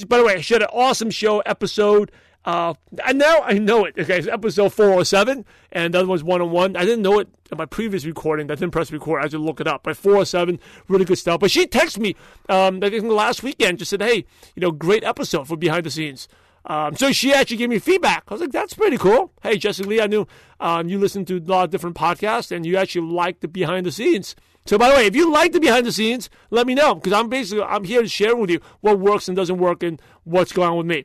by 0.07 0.17
the 0.17 0.25
way, 0.25 0.41
she 0.41 0.53
had 0.53 0.63
an 0.63 0.69
awesome 0.71 1.09
show 1.09 1.39
episode 1.41 2.11
uh, 2.43 2.73
and 3.05 3.19
now 3.19 3.41
I 3.41 3.53
know 3.53 3.85
it. 3.85 3.95
Okay, 3.97 4.17
it's 4.17 4.27
episode 4.27 4.73
407, 4.73 5.45
and 5.71 5.93
the 5.93 5.99
other 5.99 6.07
one's 6.07 6.23
one 6.23 6.41
on 6.41 6.49
one. 6.49 6.75
I 6.75 6.81
didn't 6.81 7.03
know 7.03 7.19
it 7.19 7.29
in 7.51 7.57
my 7.57 7.65
previous 7.65 8.03
recording. 8.03 8.49
I 8.49 8.55
didn't 8.55 8.71
press 8.71 8.91
record. 8.91 9.19
I 9.19 9.23
had 9.23 9.31
to 9.31 9.37
look 9.37 9.61
it 9.61 9.67
up. 9.67 9.83
But 9.83 9.97
407, 9.97 10.59
really 10.87 11.05
good 11.05 11.17
stuff. 11.17 11.39
But 11.39 11.51
she 11.51 11.67
texted 11.67 11.99
me, 11.99 12.15
um, 12.49 12.79
I 12.83 12.89
think 12.89 13.03
last 13.03 13.43
weekend, 13.43 13.77
just 13.77 13.91
said, 13.91 14.01
hey, 14.01 14.25
you 14.55 14.61
know, 14.61 14.71
great 14.71 15.03
episode 15.03 15.47
for 15.47 15.55
behind 15.55 15.85
the 15.85 15.91
scenes. 15.91 16.27
Um, 16.65 16.95
so 16.95 17.11
she 17.11 17.33
actually 17.33 17.57
gave 17.57 17.69
me 17.69 17.79
feedback. 17.79 18.23
I 18.27 18.33
was 18.33 18.41
like, 18.41 18.51
that's 18.51 18.73
pretty 18.73 18.97
cool. 18.97 19.31
Hey, 19.41 19.57
Jessica 19.57 19.87
Lee, 19.87 20.01
I 20.01 20.07
knew 20.07 20.27
um, 20.59 20.89
you 20.89 20.99
listen 20.99 21.25
to 21.25 21.37
a 21.37 21.39
lot 21.39 21.65
of 21.65 21.69
different 21.71 21.95
podcasts 21.95 22.55
and 22.55 22.65
you 22.65 22.77
actually 22.77 23.07
like 23.11 23.39
the 23.39 23.47
behind 23.47 23.85
the 23.85 23.91
scenes. 23.91 24.35
So 24.71 24.77
by 24.77 24.89
the 24.89 24.95
way, 24.95 25.05
if 25.05 25.17
you 25.17 25.29
like 25.29 25.51
the 25.51 25.59
behind 25.59 25.85
the 25.85 25.91
scenes, 25.91 26.29
let 26.49 26.65
me 26.65 26.75
know 26.75 26.95
because 26.95 27.11
I'm 27.11 27.27
basically 27.27 27.61
I'm 27.61 27.83
here 27.83 28.01
to 28.01 28.07
share 28.07 28.37
with 28.37 28.49
you 28.49 28.61
what 28.79 28.99
works 28.99 29.27
and 29.27 29.35
doesn't 29.35 29.57
work 29.57 29.83
and 29.83 30.01
what's 30.23 30.53
going 30.53 30.69
on 30.69 30.77
with 30.77 30.85
me. 30.85 31.03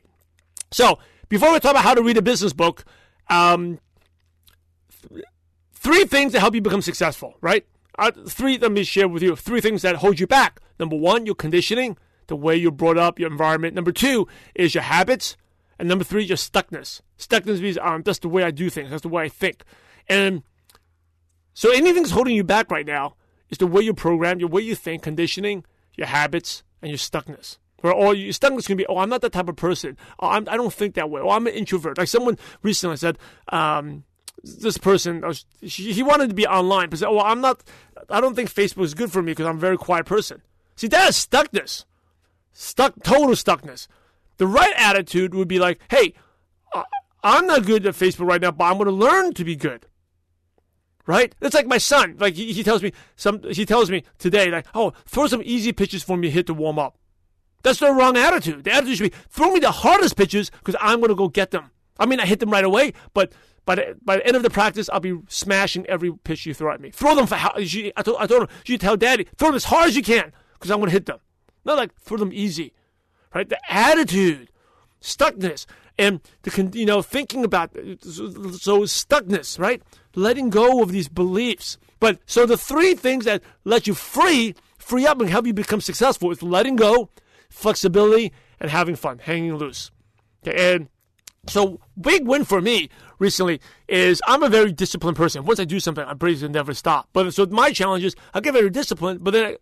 So 0.71 0.99
before 1.27 1.51
we 1.51 1.59
talk 1.59 1.71
about 1.71 1.83
how 1.83 1.93
to 1.93 2.01
read 2.01 2.15
a 2.15 2.21
business 2.21 2.53
book, 2.53 2.85
um, 3.29 3.79
th- 5.09 5.25
three 5.73 6.05
things 6.05 6.31
that 6.31 6.39
help 6.39 6.55
you 6.55 6.61
become 6.61 6.81
successful, 6.81 7.35
right? 7.41 7.65
Uh, 7.99 8.11
three, 8.29 8.57
let 8.57 8.71
me 8.71 8.85
share 8.85 9.09
with 9.09 9.21
you 9.21 9.35
three 9.35 9.59
things 9.59 9.81
that 9.81 9.97
hold 9.97 10.17
you 10.17 10.27
back. 10.27 10.61
Number 10.79 10.95
one, 10.95 11.25
your 11.25 11.35
conditioning, 11.35 11.97
the 12.27 12.37
way 12.37 12.55
you're 12.55 12.71
brought 12.71 12.97
up, 12.97 13.19
your 13.19 13.29
environment. 13.29 13.75
Number 13.75 13.91
two 13.91 14.29
is 14.55 14.75
your 14.75 14.83
habits. 14.83 15.35
And 15.77 15.89
number 15.89 16.05
three, 16.05 16.23
your 16.23 16.37
stuckness. 16.37 17.01
Stuckness 17.19 17.59
means 17.59 17.77
um, 17.79 18.01
that's 18.03 18.19
the 18.19 18.29
way 18.29 18.43
I 18.43 18.51
do 18.51 18.69
things, 18.69 18.91
that's 18.91 19.01
the 19.01 19.09
way 19.09 19.25
I 19.25 19.29
think. 19.29 19.65
And 20.07 20.43
so 21.53 21.69
anything 21.69 22.03
that's 22.03 22.13
holding 22.13 22.33
you 22.33 22.45
back 22.45 22.71
right 22.71 22.85
now 22.85 23.16
is 23.49 23.57
the 23.57 23.67
way 23.67 23.81
you 23.81 23.93
program, 23.93 24.39
your 24.39 24.49
way 24.49 24.61
you 24.61 24.75
think, 24.75 25.03
conditioning, 25.03 25.65
your 25.95 26.07
habits, 26.07 26.63
and 26.81 26.89
your 26.89 26.97
stuckness. 26.97 27.57
Or, 27.83 27.93
or 27.93 28.15
your 28.15 28.33
stuckness 28.33 28.65
can 28.65 28.77
be, 28.77 28.85
oh, 28.87 28.97
I'm 28.97 29.09
not 29.09 29.21
that 29.21 29.33
type 29.33 29.49
of 29.49 29.55
person. 29.55 29.97
Oh, 30.19 30.29
I'm, 30.29 30.47
I 30.49 30.57
do 30.57 30.63
not 30.63 30.73
think 30.73 30.95
that 30.95 31.09
way. 31.09 31.21
Oh, 31.21 31.29
I'm 31.29 31.47
an 31.47 31.53
introvert. 31.53 31.97
Like 31.97 32.07
someone 32.07 32.37
recently 32.63 32.97
said, 32.97 33.17
um, 33.49 34.03
this 34.43 34.77
person, 34.77 35.23
he 35.61 36.03
wanted 36.03 36.29
to 36.29 36.35
be 36.35 36.47
online, 36.47 36.89
but 36.89 36.99
said, 36.99 37.07
oh, 37.07 37.19
I'm 37.19 37.41
not, 37.41 37.63
I 38.09 38.21
don't 38.21 38.35
think 38.35 38.51
Facebook 38.51 38.83
is 38.83 38.93
good 38.93 39.11
for 39.11 39.21
me 39.21 39.31
because 39.31 39.45
I'm 39.45 39.57
a 39.57 39.59
very 39.59 39.77
quiet 39.77 40.05
person. 40.05 40.41
See, 40.75 40.87
that 40.87 41.09
is 41.09 41.15
stuckness. 41.15 41.85
Stuck, 42.51 42.93
total 43.03 43.35
stuckness. 43.35 43.87
The 44.37 44.47
right 44.47 44.73
attitude 44.75 45.33
would 45.35 45.47
be 45.47 45.59
like, 45.59 45.79
hey, 45.89 46.13
I'm 47.23 47.45
not 47.45 47.65
good 47.65 47.85
at 47.85 47.95
Facebook 47.95 48.27
right 48.27 48.41
now, 48.41 48.51
but 48.51 48.65
I'm 48.65 48.77
going 48.77 48.85
to 48.85 48.91
learn 48.91 49.33
to 49.33 49.43
be 49.43 49.55
good. 49.55 49.85
Right? 51.07 51.33
It's 51.41 51.55
like 51.55 51.67
my 51.67 51.79
son. 51.79 52.17
Like 52.19 52.35
he, 52.35 52.53
he 52.53 52.63
tells 52.63 52.83
me 52.83 52.91
some. 53.15 53.41
He 53.43 53.65
tells 53.65 53.89
me 53.89 54.03
today, 54.19 54.51
like, 54.51 54.67
oh, 54.75 54.93
throw 55.05 55.25
some 55.27 55.41
easy 55.43 55.71
pitches 55.71 56.03
for 56.03 56.17
me 56.17 56.29
hit 56.29 56.45
to 56.47 56.53
warm 56.53 56.77
up. 56.77 56.97
That's 57.63 57.79
the 57.79 57.91
wrong 57.91 58.17
attitude. 58.17 58.65
The 58.65 58.71
attitude 58.71 58.97
should 58.97 59.11
be 59.11 59.17
throw 59.29 59.51
me 59.51 59.59
the 59.59 59.71
hardest 59.71 60.15
pitches 60.15 60.51
because 60.51 60.75
I'm 60.79 60.99
going 60.99 61.09
to 61.09 61.15
go 61.15 61.29
get 61.29 61.51
them. 61.51 61.71
I 61.99 62.05
mean, 62.05 62.19
I 62.19 62.25
hit 62.25 62.39
them 62.39 62.51
right 62.51 62.63
away, 62.63 62.93
but 63.13 63.33
by 63.65 63.75
the, 63.75 63.97
by 64.03 64.17
the 64.17 64.27
end 64.27 64.35
of 64.35 64.43
the 64.43 64.49
practice, 64.49 64.89
I'll 64.89 64.99
be 64.99 65.17
smashing 65.27 65.85
every 65.87 66.13
pitch 66.13 66.45
you 66.45 66.53
throw 66.53 66.71
at 66.71 66.79
me. 66.79 66.91
Throw 66.91 67.15
them 67.15 67.27
for 67.27 67.35
how? 67.35 67.53
She, 67.63 67.91
I 67.97 68.01
told, 68.01 68.17
I 68.19 68.27
told 68.27 68.43
him, 68.43 68.49
you 68.65 68.77
tell 68.77 68.95
daddy, 68.95 69.27
throw 69.37 69.49
them 69.49 69.55
as 69.55 69.65
hard 69.65 69.87
as 69.87 69.95
you 69.95 70.03
can 70.03 70.31
because 70.53 70.71
I'm 70.71 70.77
going 70.77 70.87
to 70.87 70.93
hit 70.93 71.05
them. 71.05 71.19
Not 71.65 71.77
like 71.77 71.93
throw 71.99 72.17
them 72.17 72.31
easy, 72.31 72.73
right? 73.35 73.47
The 73.47 73.59
attitude, 73.69 74.49
stuckness, 75.01 75.65
and 75.99 76.21
the 76.43 76.69
you 76.73 76.85
know 76.85 77.01
thinking 77.01 77.43
about 77.43 77.71
so 77.73 78.83
stuckness, 78.83 79.59
right? 79.59 79.81
Letting 80.17 80.49
go 80.49 80.81
of 80.81 80.91
these 80.91 81.07
beliefs. 81.07 81.77
But 81.99 82.17
so 82.25 82.47
the 82.47 82.57
three 82.57 82.95
things 82.95 83.25
that 83.25 83.43
let 83.65 83.85
you 83.85 83.93
free, 83.93 84.55
free 84.79 85.05
up, 85.05 85.21
and 85.21 85.29
help 85.29 85.45
you 85.45 85.53
become 85.53 85.79
successful 85.79 86.31
is 86.31 86.41
letting 86.41 86.75
go, 86.75 87.09
flexibility, 87.49 88.33
and 88.59 88.71
having 88.71 88.95
fun, 88.95 89.19
hanging 89.19 89.55
loose. 89.55 89.91
Okay, 90.41 90.73
and 90.73 90.89
so 91.47 91.79
big 92.01 92.27
win 92.27 92.45
for 92.45 92.61
me 92.61 92.89
recently 93.19 93.61
is 93.87 94.19
I'm 94.27 94.41
a 94.41 94.49
very 94.49 94.71
disciplined 94.71 95.17
person. 95.17 95.45
Once 95.45 95.59
I 95.59 95.65
do 95.65 95.79
something, 95.79 96.03
I 96.03 96.15
pretty 96.15 96.33
basically 96.33 96.53
never 96.53 96.73
stop. 96.73 97.09
But 97.13 97.31
so 97.35 97.45
my 97.45 97.71
challenge 97.71 98.03
is 98.03 98.15
I 98.33 98.39
get 98.39 98.53
very 98.53 98.71
disciplined, 98.71 99.23
but 99.23 99.31
then 99.31 99.45
I, 99.45 99.57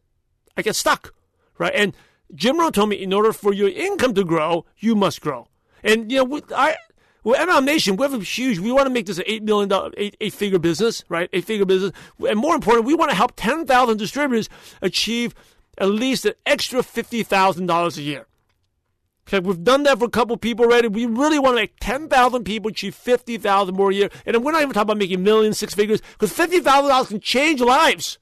I 0.56 0.62
get 0.62 0.78
stuck, 0.78 1.14
right? 1.58 1.74
And 1.76 1.94
Jim 2.34 2.58
Rohn 2.58 2.72
told 2.72 2.88
me 2.88 2.96
in 2.96 3.12
order 3.12 3.34
for 3.34 3.54
your 3.54 3.68
income 3.68 4.14
to 4.14 4.24
grow, 4.24 4.66
you 4.78 4.96
must 4.96 5.20
grow. 5.20 5.50
And 5.84 6.10
you 6.10 6.20
know, 6.20 6.24
we, 6.24 6.42
Well, 7.26 7.44
MLM 7.44 7.66
Nation, 7.66 7.96
we're 7.96 8.20
huge. 8.20 8.60
We 8.60 8.72
want 8.72 8.86
to 8.86 8.94
make 8.94 9.08
this 9.08 9.18
an 9.18 9.24
eight 9.26 9.42
million 9.42 9.68
dollar, 9.68 9.92
eight 9.98 10.16
eight 10.22 10.32
figure 10.32 10.60
business, 10.60 11.04
right? 11.10 11.28
Eight 11.34 11.44
figure 11.44 11.66
business, 11.66 11.92
and 12.30 12.38
more 12.38 12.54
important, 12.54 12.86
we 12.86 12.94
want 12.94 13.10
to 13.10 13.18
help 13.18 13.34
ten 13.36 13.66
thousand 13.66 13.98
distributors 13.98 14.48
achieve 14.84 15.34
at 15.80 15.90
least 15.90 16.26
an 16.26 16.34
extra 16.46 16.84
fifty 16.84 17.24
thousand 17.24 17.66
dollars 17.66 17.98
a 17.98 18.04
year. 18.04 18.28
Okay, 19.28 19.40
we've 19.40 19.64
done 19.64 19.82
that 19.84 19.98
for 19.98 20.06
a 20.06 20.10
couple 20.10 20.38
people 20.38 20.66
already. 20.66 20.88
We 20.88 21.08
really 21.08 21.40
want 21.40 21.58
to 21.58 21.64
make 21.64 21.78
10,000 21.80 22.44
people 22.44 22.70
achieve 22.70 22.94
50,000 22.94 23.76
more 23.76 23.90
a 23.90 23.94
year. 23.96 24.10
And 24.24 24.46
we're 24.46 24.52
not 24.52 24.62
even 24.62 24.74
talking 24.74 24.84
about 24.84 24.98
making 25.00 25.24
millions, 25.24 25.58
six 25.58 25.74
figures, 25.74 26.00
because 26.12 26.32
$50,000 26.32 27.08
can 27.08 27.20
change 27.22 27.60
lives. 27.60 28.20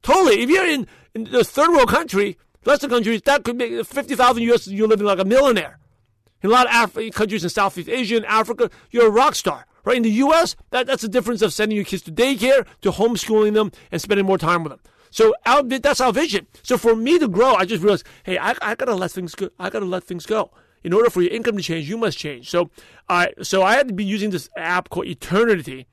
Totally. 0.00 0.42
If 0.42 0.48
you're 0.48 0.66
in, 0.66 0.86
in 1.14 1.24
the 1.24 1.44
third 1.44 1.68
world 1.68 1.90
country, 1.90 2.38
Western 2.64 2.88
countries, 2.88 3.20
that 3.26 3.44
could 3.44 3.56
make 3.56 3.84
50,000 3.84 4.42
US, 4.44 4.66
you're 4.68 4.88
living 4.88 5.06
like 5.06 5.18
a 5.18 5.24
millionaire. 5.26 5.78
In 6.46 6.52
a 6.52 6.54
lot 6.54 6.72
of 6.72 6.96
Af- 6.96 7.12
countries 7.12 7.42
in 7.42 7.50
Southeast 7.50 7.88
Asia 7.88 8.14
and 8.14 8.24
Africa, 8.26 8.70
you're 8.92 9.08
a 9.08 9.10
rock 9.10 9.34
star. 9.34 9.66
Right? 9.82 9.96
In 9.96 10.04
the 10.04 10.10
US, 10.10 10.54
that, 10.70 10.86
that's 10.86 11.02
the 11.02 11.08
difference 11.08 11.42
of 11.42 11.52
sending 11.52 11.74
your 11.74 11.84
kids 11.84 12.02
to 12.04 12.12
daycare 12.12 12.64
to 12.82 12.92
homeschooling 12.92 13.54
them 13.54 13.72
and 13.90 14.00
spending 14.00 14.24
more 14.24 14.38
time 14.38 14.62
with 14.62 14.70
them. 14.70 14.78
So 15.10 15.34
our, 15.44 15.64
that's 15.64 16.00
our 16.00 16.12
vision. 16.12 16.46
So 16.62 16.78
for 16.78 16.94
me 16.94 17.18
to 17.18 17.26
grow, 17.26 17.54
I 17.56 17.64
just 17.64 17.82
realized, 17.82 18.06
hey, 18.22 18.38
I, 18.38 18.54
I 18.62 18.76
gotta 18.76 18.94
let 18.94 19.10
things 19.10 19.34
go. 19.34 19.50
I 19.58 19.70
gotta 19.70 19.86
let 19.86 20.04
things 20.04 20.24
go. 20.24 20.52
In 20.84 20.92
order 20.92 21.10
for 21.10 21.20
your 21.20 21.32
income 21.32 21.56
to 21.56 21.62
change, 21.64 21.88
you 21.88 21.96
must 21.96 22.16
change. 22.16 22.48
So 22.48 22.70
I 23.08 23.32
so 23.42 23.64
I 23.64 23.74
had 23.74 23.88
to 23.88 23.94
be 23.94 24.04
using 24.04 24.30
this 24.30 24.48
app 24.56 24.88
called 24.88 25.06
Eternity. 25.06 25.88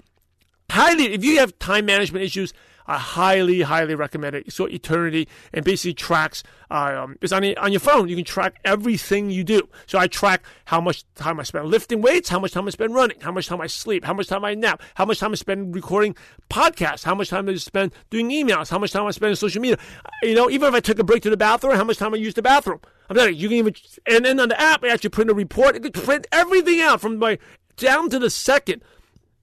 Highly, 0.70 1.14
if 1.14 1.24
you 1.24 1.40
have 1.40 1.58
time 1.58 1.88
management 1.88 2.24
issues, 2.24 2.54
I 2.88 2.98
highly, 2.98 3.62
highly 3.62 3.96
recommend 3.96 4.36
it. 4.36 4.52
So 4.52 4.66
Eternity 4.66 5.28
and 5.54 5.64
basically 5.64 5.94
tracks. 5.94 6.44
Um, 6.70 7.18
it's 7.22 7.32
on 7.32 7.46
on 7.58 7.72
your 7.72 7.80
phone. 7.80 8.10
You 8.10 8.16
can 8.16 8.26
track 8.26 8.60
everything 8.66 9.30
you 9.30 9.44
do. 9.44 9.70
So 9.86 10.00
I 10.00 10.08
track 10.08 10.44
how 10.66 10.82
much 10.82 11.06
time 11.16 11.40
I 11.40 11.44
spend 11.44 11.68
lifting 11.68 12.02
weights, 12.02 12.30
how 12.30 12.40
much 12.40 12.52
time 12.52 12.68
I 12.68 12.72
spend 12.72 12.94
running, 12.94 13.20
how 13.22 13.32
much 13.32 13.48
time 13.48 13.62
I 13.62 13.68
sleep, 13.68 14.04
how 14.04 14.14
much 14.14 14.28
time 14.28 14.44
I 14.44 14.54
nap, 14.56 14.82
how 14.96 15.06
much 15.06 15.20
time 15.20 15.32
I 15.32 15.36
spend 15.36 15.76
recording 15.76 16.16
podcasts, 16.50 17.04
how 17.04 17.16
much 17.16 17.30
time 17.30 17.48
I 17.48 17.56
spend 17.56 17.94
doing 18.10 18.30
emails, 18.30 18.70
how 18.70 18.80
much 18.80 18.92
time 18.92 19.06
I 19.06 19.12
spend 19.12 19.32
on 19.32 19.36
social 19.36 19.62
media. 19.62 19.78
You 20.24 20.36
know, 20.36 20.50
even 20.50 20.68
if 20.68 20.74
I 20.74 20.80
took 20.80 21.00
a 21.00 21.04
break 21.04 21.24
to 21.24 21.30
the 21.30 21.38
bathroom, 21.38 21.76
how 21.76 21.84
much 21.84 21.98
time 21.98 22.14
I 22.14 22.18
use 22.18 22.34
the 22.34 22.42
bathroom. 22.42 22.80
I'm 23.10 23.16
telling 23.16 23.36
you, 23.36 23.42
you 23.42 23.50
can 23.50 23.58
even 23.58 23.76
and 24.08 24.26
then 24.26 24.40
on 24.40 24.50
the 24.50 24.60
app 24.60 24.84
I 24.84 24.90
actually 24.90 25.12
print 25.12 25.30
a 25.30 25.34
report. 25.34 25.76
It 25.76 25.84
could 25.84 25.94
print 25.94 26.28
everything 26.32 26.82
out 26.82 27.02
from 27.02 27.20
my 27.20 27.38
down 27.78 28.10
to 28.10 28.20
the 28.20 28.30
second. 28.30 28.84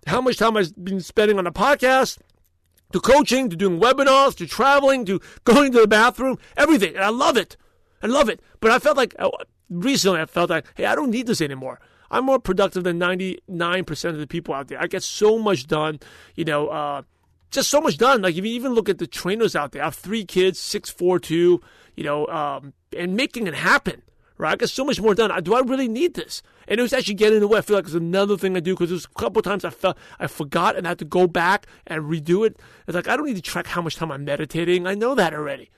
How 0.07 0.21
much 0.21 0.39
time 0.39 0.57
I've 0.57 0.73
been 0.83 1.01
spending 1.01 1.39
on 1.39 1.45
the 1.45 1.53
podcast 1.53 2.19
to 2.93 3.01
coaching, 3.01 3.49
to 3.51 3.57
doing 3.57 3.81
webinars, 3.81 4.35
to 4.37 4.47
traveling, 4.47 5.05
to 5.07 5.21
going 5.45 5.73
to 5.73 5.81
the 5.81 5.89
bathroom, 5.89 6.39
everything. 6.57 6.95
And 6.95 7.05
I 7.05 7.09
love 7.09 7.37
it. 7.37 7.57
I 8.03 8.07
love 8.07 8.29
it. 8.29 8.41
But 8.61 8.71
I 8.71 8.79
felt 8.79 8.97
like 8.97 9.15
uh, 9.19 9.31
recently 9.69 10.21
I 10.21 10.27
felt 10.27 10.51
like, 10.51 10.67
hey, 10.75 10.87
I 10.87 10.95
don't 10.95 11.11
need 11.11 11.27
this 11.27 11.41
anymore. 11.41 11.81
I'm 12.11 12.25
more 12.25 12.41
productive 12.41 12.85
than 12.85 12.99
99% 12.99 14.05
of 14.09 14.19
the 14.19 14.27
people 14.27 14.55
out 14.55 14.69
there. 14.69 14.83
I 14.83 14.89
get 14.89 15.03
so 15.03 15.39
much 15.39 15.67
done, 15.67 16.01
you 16.35 16.45
know, 16.45 16.69
uh, 16.69 17.03
just 17.51 17.71
so 17.71 17.81
much 17.81 17.99
done. 17.99 18.23
Like 18.23 18.37
if 18.37 18.45
you 18.45 18.53
even 18.53 18.75
look 18.75 18.89
at 18.89 18.99
the 18.99 19.07
trainers 19.07 19.55
out 19.55 19.73
there, 19.73 19.83
I 19.83 19.87
have 19.87 19.95
three 19.95 20.25
kids, 20.25 20.59
six, 20.59 20.91
four, 20.91 21.19
two, 21.19 21.61
you 21.95 22.05
know, 22.05 22.27
um, 22.27 22.73
and 22.97 23.15
making 23.15 23.47
it 23.47 23.55
happen 23.55 24.03
right? 24.41 24.53
I 24.53 24.57
got 24.57 24.71
so 24.71 24.85
much 24.85 25.01
more 25.01 25.15
done. 25.15 25.31
Do 25.43 25.55
I 25.55 25.61
really 25.61 25.89
need 25.89 26.15
this? 26.15 26.43
And 26.67 26.79
it 26.81 26.83
was 26.83 26.93
actually 26.93 27.15
getting 27.15 27.37
in 27.37 27.41
the 27.41 27.49
way. 27.49 27.59
I 27.59 27.63
feel 27.63 27.77
like 27.77 27.85
it's 27.85 27.95
another 27.95 28.37
thing 28.37 28.57
I 28.57 28.61
do 28.61 28.75
because 28.75 28.91
there's 28.91 29.05
a 29.05 29.21
couple 29.21 29.43
times 29.43 29.65
I 29.65 29.71
felt 29.71 29.97
I 30.19 30.27
forgot 30.27 30.77
and 30.77 30.87
I 30.87 30.91
had 30.91 30.99
to 31.01 31.05
go 31.05 31.27
back 31.27 31.67
and 31.87 32.05
redo 32.05 32.47
it. 32.47 32.59
It's 32.87 32.95
like 32.95 33.09
I 33.09 33.17
don't 33.17 33.27
need 33.27 33.37
to 33.37 33.43
track 33.43 33.67
how 33.67 33.83
much 33.83 33.97
time 33.97 34.11
I'm 34.11 34.25
meditating. 34.25 34.87
I 34.87 34.95
know 34.95 35.15
that 35.15 35.35
already. 35.35 35.71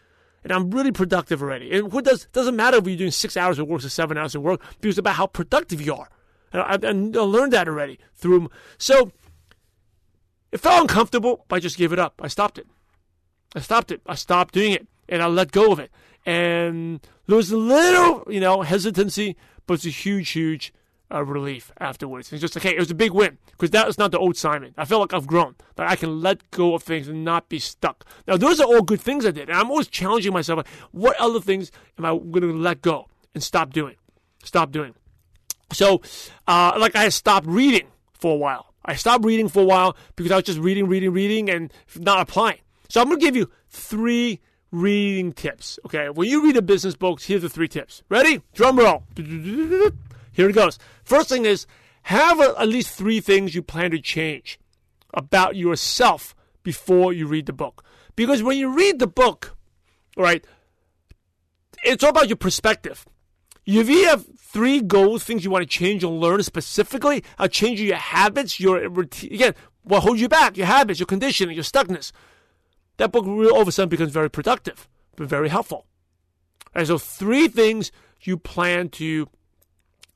And 0.44 0.52
I'm 0.52 0.70
really 0.70 0.92
productive 0.92 1.42
already. 1.42 1.72
And 1.76 1.92
what 1.92 2.04
does 2.04 2.26
doesn't 2.32 2.56
matter 2.56 2.78
if 2.78 2.86
you're 2.86 2.96
doing 2.96 3.10
six 3.10 3.36
hours 3.36 3.58
of 3.58 3.68
work 3.68 3.84
or 3.84 3.88
seven 3.88 4.16
hours 4.16 4.34
of 4.34 4.42
work, 4.42 4.60
because 4.80 4.94
it's 4.94 4.98
about 4.98 5.16
how 5.16 5.26
productive 5.26 5.80
you 5.80 5.94
are. 5.94 6.08
And 6.52 6.62
I, 6.62 6.88
and 6.88 7.16
I 7.16 7.20
learned 7.20 7.52
that 7.52 7.68
already 7.68 7.98
through. 8.14 8.50
So 8.78 9.12
it 10.50 10.58
felt 10.58 10.82
uncomfortable, 10.82 11.44
but 11.48 11.56
I 11.56 11.60
just 11.60 11.78
gave 11.78 11.92
it 11.92 11.98
up. 11.98 12.20
I 12.22 12.28
stopped 12.28 12.58
it. 12.58 12.66
I 13.54 13.60
stopped 13.60 13.90
it. 13.90 14.02
I 14.06 14.14
stopped 14.14 14.54
doing 14.54 14.72
it, 14.72 14.86
and 15.08 15.22
I 15.22 15.26
let 15.26 15.52
go 15.52 15.72
of 15.72 15.78
it. 15.78 15.90
And 16.24 17.00
there 17.26 17.36
was 17.36 17.50
a 17.50 17.56
little, 17.56 18.24
you 18.32 18.40
know, 18.40 18.62
hesitancy, 18.62 19.36
but 19.66 19.74
it's 19.74 19.86
a 19.86 19.90
huge, 19.90 20.30
huge 20.30 20.72
uh, 21.12 21.24
relief 21.24 21.72
afterwards. 21.78 22.32
It's 22.32 22.40
just 22.40 22.56
like, 22.56 22.62
hey, 22.62 22.74
it 22.74 22.78
was 22.78 22.90
a 22.90 22.94
big 22.94 23.12
win 23.12 23.38
because 23.50 23.70
that 23.70 23.86
was 23.86 23.98
not 23.98 24.12
the 24.12 24.18
old 24.18 24.36
Simon. 24.36 24.74
I 24.76 24.84
feel 24.84 24.98
like 24.98 25.12
I've 25.12 25.26
grown, 25.26 25.56
that 25.76 25.88
I 25.88 25.96
can 25.96 26.20
let 26.20 26.50
go 26.50 26.74
of 26.74 26.82
things 26.82 27.08
and 27.08 27.24
not 27.24 27.48
be 27.48 27.58
stuck. 27.58 28.04
Now, 28.26 28.36
those 28.36 28.60
are 28.60 28.66
all 28.66 28.82
good 28.82 29.00
things 29.00 29.26
I 29.26 29.30
did, 29.30 29.48
and 29.48 29.58
I'm 29.58 29.70
always 29.70 29.88
challenging 29.88 30.32
myself. 30.32 30.58
Like, 30.58 30.68
what 30.92 31.16
other 31.20 31.40
things 31.40 31.70
am 31.98 32.04
I 32.04 32.10
going 32.10 32.42
to 32.42 32.52
let 32.52 32.82
go 32.82 33.08
and 33.34 33.42
stop 33.42 33.72
doing? 33.72 33.96
Stop 34.44 34.72
doing. 34.72 34.94
So, 35.72 36.02
uh, 36.46 36.74
like 36.78 36.96
I 36.96 37.08
stopped 37.08 37.46
reading 37.46 37.88
for 38.12 38.34
a 38.34 38.38
while. 38.38 38.72
I 38.84 38.94
stopped 38.94 39.24
reading 39.24 39.48
for 39.48 39.62
a 39.62 39.66
while 39.66 39.96
because 40.16 40.32
I 40.32 40.36
was 40.36 40.44
just 40.44 40.58
reading, 40.58 40.88
reading, 40.88 41.12
reading, 41.12 41.50
and 41.50 41.72
not 41.96 42.20
applying. 42.20 42.58
So 42.88 43.00
I'm 43.00 43.08
going 43.08 43.20
to 43.20 43.24
give 43.24 43.36
you 43.36 43.50
three 43.70 44.40
reading 44.72 45.32
tips. 45.32 45.78
Okay, 45.86 46.08
when 46.08 46.28
you 46.28 46.42
read 46.42 46.56
a 46.56 46.62
business 46.62 46.96
book, 46.96 47.20
here's 47.20 47.42
the 47.42 47.48
three 47.48 47.68
tips. 47.68 48.02
Ready? 48.08 48.42
Drum 48.54 48.78
roll. 48.78 49.04
Here 50.32 50.48
it 50.48 50.54
goes. 50.54 50.78
First 51.04 51.28
thing 51.28 51.44
is 51.44 51.66
have 52.04 52.40
a, 52.40 52.54
at 52.58 52.68
least 52.68 52.96
three 52.96 53.20
things 53.20 53.54
you 53.54 53.62
plan 53.62 53.90
to 53.92 54.00
change 54.00 54.58
about 55.14 55.54
yourself 55.54 56.34
before 56.62 57.12
you 57.12 57.26
read 57.26 57.46
the 57.46 57.52
book. 57.52 57.84
Because 58.16 58.42
when 58.42 58.58
you 58.58 58.74
read 58.74 58.98
the 58.98 59.06
book, 59.06 59.54
right, 60.16 60.44
it's 61.84 62.02
all 62.02 62.10
about 62.10 62.28
your 62.28 62.36
perspective. 62.36 63.04
if 63.66 63.88
you 63.88 64.06
have 64.06 64.26
three 64.38 64.80
goals, 64.80 65.24
things 65.24 65.44
you 65.44 65.50
want 65.50 65.62
to 65.62 65.68
change 65.68 66.02
and 66.02 66.18
learn 66.18 66.42
specifically, 66.42 67.22
how 67.38 67.46
changing 67.46 67.86
your 67.86 67.96
habits, 67.96 68.58
your 68.58 68.88
routine, 68.88 69.32
again, 69.32 69.54
what 69.82 70.02
holds 70.02 70.20
you 70.20 70.28
back, 70.28 70.56
your 70.56 70.66
habits, 70.66 70.98
your 70.98 71.06
conditioning, 71.06 71.54
your 71.54 71.64
stuckness, 71.64 72.12
that 72.96 73.12
book 73.12 73.26
all 73.26 73.60
of 73.60 73.68
a 73.68 73.72
sudden 73.72 73.88
becomes 73.88 74.12
very 74.12 74.30
productive, 74.30 74.88
but 75.16 75.26
very 75.28 75.48
helpful. 75.48 75.86
And 76.74 76.86
so, 76.86 76.98
three 76.98 77.48
things 77.48 77.92
you 78.20 78.36
plan 78.36 78.88
to 78.90 79.28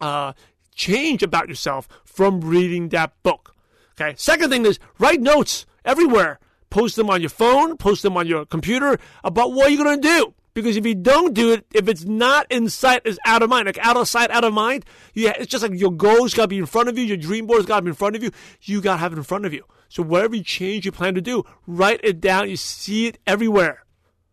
uh, 0.00 0.32
change 0.74 1.22
about 1.22 1.48
yourself 1.48 1.88
from 2.04 2.40
reading 2.40 2.90
that 2.90 3.12
book. 3.22 3.54
Okay. 4.00 4.14
Second 4.16 4.50
thing 4.50 4.66
is 4.66 4.78
write 4.98 5.20
notes 5.20 5.66
everywhere. 5.84 6.38
Post 6.68 6.96
them 6.96 7.08
on 7.08 7.20
your 7.20 7.30
phone, 7.30 7.76
post 7.76 8.02
them 8.02 8.16
on 8.16 8.26
your 8.26 8.44
computer 8.44 8.98
about 9.24 9.52
what 9.52 9.72
you're 9.72 9.82
going 9.84 10.00
to 10.00 10.08
do. 10.08 10.34
Because 10.56 10.78
if 10.78 10.86
you 10.86 10.94
don't 10.94 11.34
do 11.34 11.52
it, 11.52 11.66
if 11.74 11.86
it's 11.86 12.06
not 12.06 12.50
in 12.50 12.70
sight, 12.70 13.02
it's 13.04 13.18
out 13.26 13.42
of 13.42 13.50
mind. 13.50 13.66
Like 13.66 13.76
out 13.76 13.98
of 13.98 14.08
sight, 14.08 14.30
out 14.30 14.42
of 14.42 14.54
mind. 14.54 14.86
Yeah, 15.12 15.34
it's 15.38 15.48
just 15.48 15.62
like 15.62 15.78
your 15.78 15.92
goals 15.92 16.32
got 16.32 16.44
to 16.44 16.48
be 16.48 16.56
in 16.56 16.64
front 16.64 16.88
of 16.88 16.96
you. 16.96 17.04
Your 17.04 17.18
dream 17.18 17.46
board's 17.46 17.66
got 17.66 17.76
to 17.76 17.82
be 17.82 17.90
in 17.90 17.94
front 17.94 18.16
of 18.16 18.22
you. 18.22 18.30
You 18.62 18.80
got 18.80 18.94
to 18.94 18.96
have 19.00 19.12
it 19.12 19.18
in 19.18 19.22
front 19.22 19.44
of 19.44 19.52
you. 19.52 19.64
So 19.90 20.02
whatever 20.02 20.34
you 20.34 20.42
change 20.42 20.86
you 20.86 20.92
plan 20.92 21.14
to 21.14 21.20
do, 21.20 21.44
write 21.66 22.00
it 22.02 22.22
down. 22.22 22.48
You 22.48 22.56
see 22.56 23.06
it 23.06 23.18
everywhere. 23.26 23.84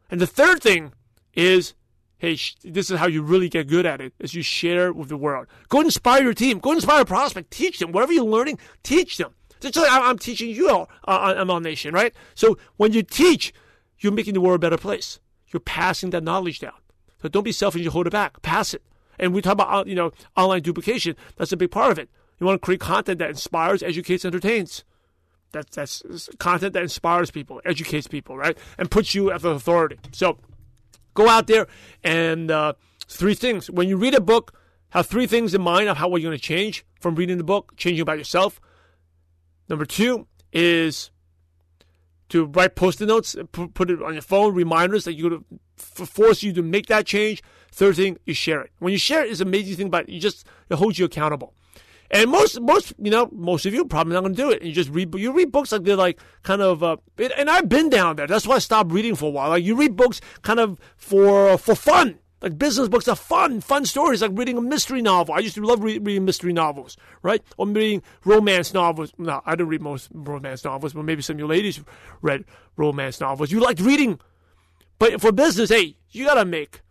And 0.09 0.21
the 0.21 0.25
third 0.25 0.63
thing 0.63 0.93
is, 1.33 1.73
hey, 2.19 2.37
sh- 2.37 2.55
this 2.63 2.89
is 2.89 2.99
how 2.99 3.07
you 3.07 3.21
really 3.21 3.49
get 3.49 3.67
good 3.67 3.85
at 3.85 3.99
it, 3.99 4.13
is 4.19 4.33
you 4.33 4.43
share 4.43 4.93
with 4.93 5.09
the 5.09 5.17
world. 5.17 5.47
Go 5.67 5.81
inspire 5.81 6.23
your 6.23 6.33
team. 6.33 6.59
Go 6.59 6.71
inspire 6.71 7.01
a 7.01 7.05
prospect. 7.05 7.51
Teach 7.51 7.79
them. 7.79 7.91
Whatever 7.91 8.13
you're 8.13 8.23
learning, 8.23 8.59
teach 8.81 9.17
them. 9.17 9.33
Just 9.59 9.75
like 9.75 9.91
I'm 9.91 10.17
teaching 10.17 10.51
you 10.51 10.69
all 10.69 10.89
uh, 11.05 11.35
on 11.35 11.47
MLM 11.47 11.63
Nation, 11.63 11.93
right? 11.93 12.13
So 12.33 12.57
when 12.77 12.93
you 12.93 13.03
teach, 13.03 13.53
you're 13.99 14.13
making 14.13 14.35
the 14.35 14.41
world 14.41 14.55
a 14.55 14.59
better 14.59 14.77
place. 14.77 15.19
You're 15.53 15.61
passing 15.61 16.09
that 16.09 16.23
knowledge 16.23 16.59
down. 16.59 16.73
So 17.21 17.29
don't 17.29 17.43
be 17.43 17.51
selfish 17.53 17.83
and 17.83 17.91
hold 17.91 18.07
it 18.07 18.09
back. 18.09 18.41
Pass 18.41 18.73
it. 18.73 18.81
And 19.19 19.33
we 19.33 19.41
talk 19.41 19.53
about 19.53 19.69
uh, 19.71 19.83
you 19.87 19.95
know 19.95 20.11
online 20.35 20.61
duplication. 20.61 21.15
That's 21.37 21.51
a 21.51 21.57
big 21.57 21.71
part 21.71 21.91
of 21.91 21.99
it. 21.99 22.09
You 22.39 22.47
want 22.47 22.61
to 22.61 22.65
create 22.65 22.81
content 22.81 23.19
that 23.19 23.29
inspires, 23.29 23.83
educates, 23.83 24.25
entertains. 24.25 24.83
That's 25.51 25.75
that's 25.75 26.29
content 26.39 26.73
that 26.73 26.83
inspires 26.83 27.29
people, 27.31 27.61
educates 27.63 28.07
people, 28.07 28.35
right, 28.35 28.57
and 28.77 28.89
puts 28.89 29.13
you 29.13 29.31
at 29.31 29.41
the 29.41 29.51
authority. 29.51 29.99
So 30.11 30.39
go 31.13 31.29
out 31.29 31.47
there 31.47 31.67
and 32.03 32.49
uh, 32.49 32.73
three 33.07 33.35
things. 33.35 33.69
When 33.69 33.87
you 33.87 33.95
read 33.97 34.15
a 34.15 34.21
book, 34.21 34.59
have 34.89 35.05
three 35.05 35.27
things 35.27 35.53
in 35.53 35.61
mind 35.61 35.89
of 35.89 35.97
how 35.97 36.07
what 36.07 36.21
you're 36.21 36.31
going 36.31 36.39
to 36.39 36.43
change 36.43 36.85
from 36.99 37.15
reading 37.15 37.37
the 37.37 37.43
book, 37.43 37.73
changing 37.77 38.01
about 38.01 38.17
yourself. 38.17 38.59
Number 39.69 39.85
two 39.85 40.27
is 40.51 41.11
to 42.33 42.45
write 42.45 42.75
post-it 42.75 43.05
notes, 43.05 43.35
put 43.51 43.91
it 43.91 44.01
on 44.01 44.13
your 44.13 44.23
phone, 44.23 44.55
reminders 44.55 45.03
that 45.03 45.13
you're 45.13 45.29
going 45.29 45.45
to 45.77 46.05
force 46.07 46.41
you 46.41 46.51
to 46.51 46.63
make 46.63 46.87
that 46.87 47.05
change. 47.05 47.43
Third 47.71 47.95
thing, 47.95 48.17
you 48.25 48.33
share 48.33 48.61
it. 48.61 48.71
When 48.79 48.91
you 48.91 48.97
share 48.97 49.23
it, 49.23 49.29
it's 49.29 49.39
an 49.39 49.47
amazing 49.47 49.75
thing, 49.75 49.89
but 49.91 50.09
it 50.09 50.17
just 50.17 50.47
it 50.67 50.75
holds 50.75 50.97
you 50.97 51.05
accountable. 51.05 51.53
And 52.09 52.31
most, 52.31 52.59
most, 52.59 52.93
you 52.97 53.11
know, 53.11 53.29
most 53.31 53.67
of 53.67 53.73
you 53.75 53.85
probably 53.85 54.13
not 54.13 54.21
going 54.21 54.35
to 54.35 54.41
do 54.41 54.49
it. 54.49 54.61
And 54.61 54.67
You 54.67 54.73
just 54.73 54.89
read, 54.89 55.13
you 55.13 55.31
read 55.31 55.51
books 55.51 55.71
like 55.71 55.83
they're 55.83 55.95
like 55.95 56.19
kind 56.41 56.63
of, 56.63 56.81
uh, 56.81 56.97
and 57.37 57.51
I've 57.51 57.69
been 57.69 57.89
down 57.89 58.15
there. 58.15 58.25
That's 58.25 58.47
why 58.47 58.55
I 58.55 58.59
stopped 58.59 58.91
reading 58.91 59.15
for 59.15 59.25
a 59.25 59.29
while. 59.29 59.49
Like 59.49 59.63
you 59.63 59.75
read 59.75 59.95
books 59.95 60.19
kind 60.41 60.59
of 60.59 60.79
for 60.97 61.55
for 61.59 61.75
fun. 61.75 62.17
Like 62.43 62.59
business 62.59 62.89
books 62.89 63.07
are 63.07 63.15
fun, 63.15 63.61
fun 63.61 63.85
stories, 63.85 64.21
like 64.21 64.31
reading 64.33 64.57
a 64.57 64.61
mystery 64.61 65.01
novel. 65.01 65.33
I 65.33 65.39
used 65.39 65.55
to 65.55 65.65
love 65.65 65.81
re- 65.81 65.97
reading 65.97 66.25
mystery 66.25 66.51
novels, 66.51 66.97
right? 67.21 67.41
Or 67.57 67.65
reading 67.65 68.03
romance 68.25 68.73
novels. 68.73 69.13
No, 69.17 69.41
I 69.45 69.55
don't 69.55 69.69
read 69.69 69.81
most 69.81 70.09
romance 70.13 70.65
novels, 70.65 70.91
but 70.91 71.05
maybe 71.05 71.21
some 71.21 71.37
of 71.37 71.39
you 71.39 71.47
ladies 71.47 71.81
read 72.21 72.43
romance 72.75 73.21
novels. 73.21 73.49
You 73.49 73.61
liked 73.61 73.79
reading, 73.79 74.19
but 74.99 75.21
for 75.21 75.31
business, 75.31 75.69
hey, 75.69 75.95
you 76.09 76.25
gotta 76.25 76.43
make 76.43 76.81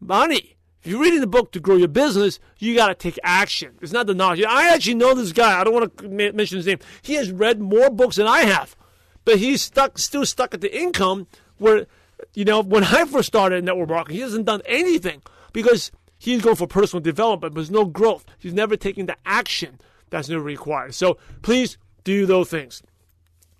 money. 0.00 0.56
If 0.80 0.90
you're 0.90 1.00
reading 1.00 1.20
the 1.20 1.26
book 1.26 1.52
to 1.52 1.60
grow 1.60 1.76
your 1.76 1.88
business, 1.88 2.40
you 2.58 2.74
got 2.74 2.88
to 2.88 2.94
take 2.94 3.16
action. 3.22 3.76
It's 3.80 3.92
not 3.92 4.08
the 4.08 4.14
knowledge. 4.14 4.42
I 4.42 4.74
actually 4.74 4.94
know 4.94 5.14
this 5.14 5.30
guy. 5.30 5.60
I 5.60 5.62
don't 5.62 5.74
want 5.74 5.96
to 5.98 6.08
mention 6.08 6.56
his 6.56 6.66
name. 6.66 6.80
He 7.02 7.14
has 7.14 7.30
read 7.30 7.60
more 7.60 7.88
books 7.88 8.16
than 8.16 8.26
I 8.26 8.40
have, 8.40 8.74
but 9.24 9.38
he's 9.38 9.62
stuck, 9.62 9.96
still 9.98 10.26
stuck 10.26 10.54
at 10.54 10.60
the 10.60 10.76
income 10.76 11.28
where 11.58 11.86
you 12.34 12.44
know, 12.44 12.62
when 12.62 12.84
I 12.84 13.04
first 13.04 13.28
started 13.28 13.64
network 13.64 13.88
marketing, 13.88 14.16
he 14.16 14.22
hasn't 14.22 14.46
done 14.46 14.62
anything 14.66 15.22
because 15.52 15.90
he's 16.18 16.42
going 16.42 16.56
for 16.56 16.66
personal 16.66 17.02
development, 17.02 17.54
but 17.54 17.58
there's 17.58 17.70
no 17.70 17.84
growth. 17.84 18.24
He's 18.38 18.54
never 18.54 18.76
taking 18.76 19.06
the 19.06 19.16
action 19.24 19.80
that's 20.10 20.28
never 20.28 20.42
required. 20.42 20.94
So 20.94 21.18
please 21.42 21.78
do 22.04 22.26
those 22.26 22.48
things. 22.48 22.82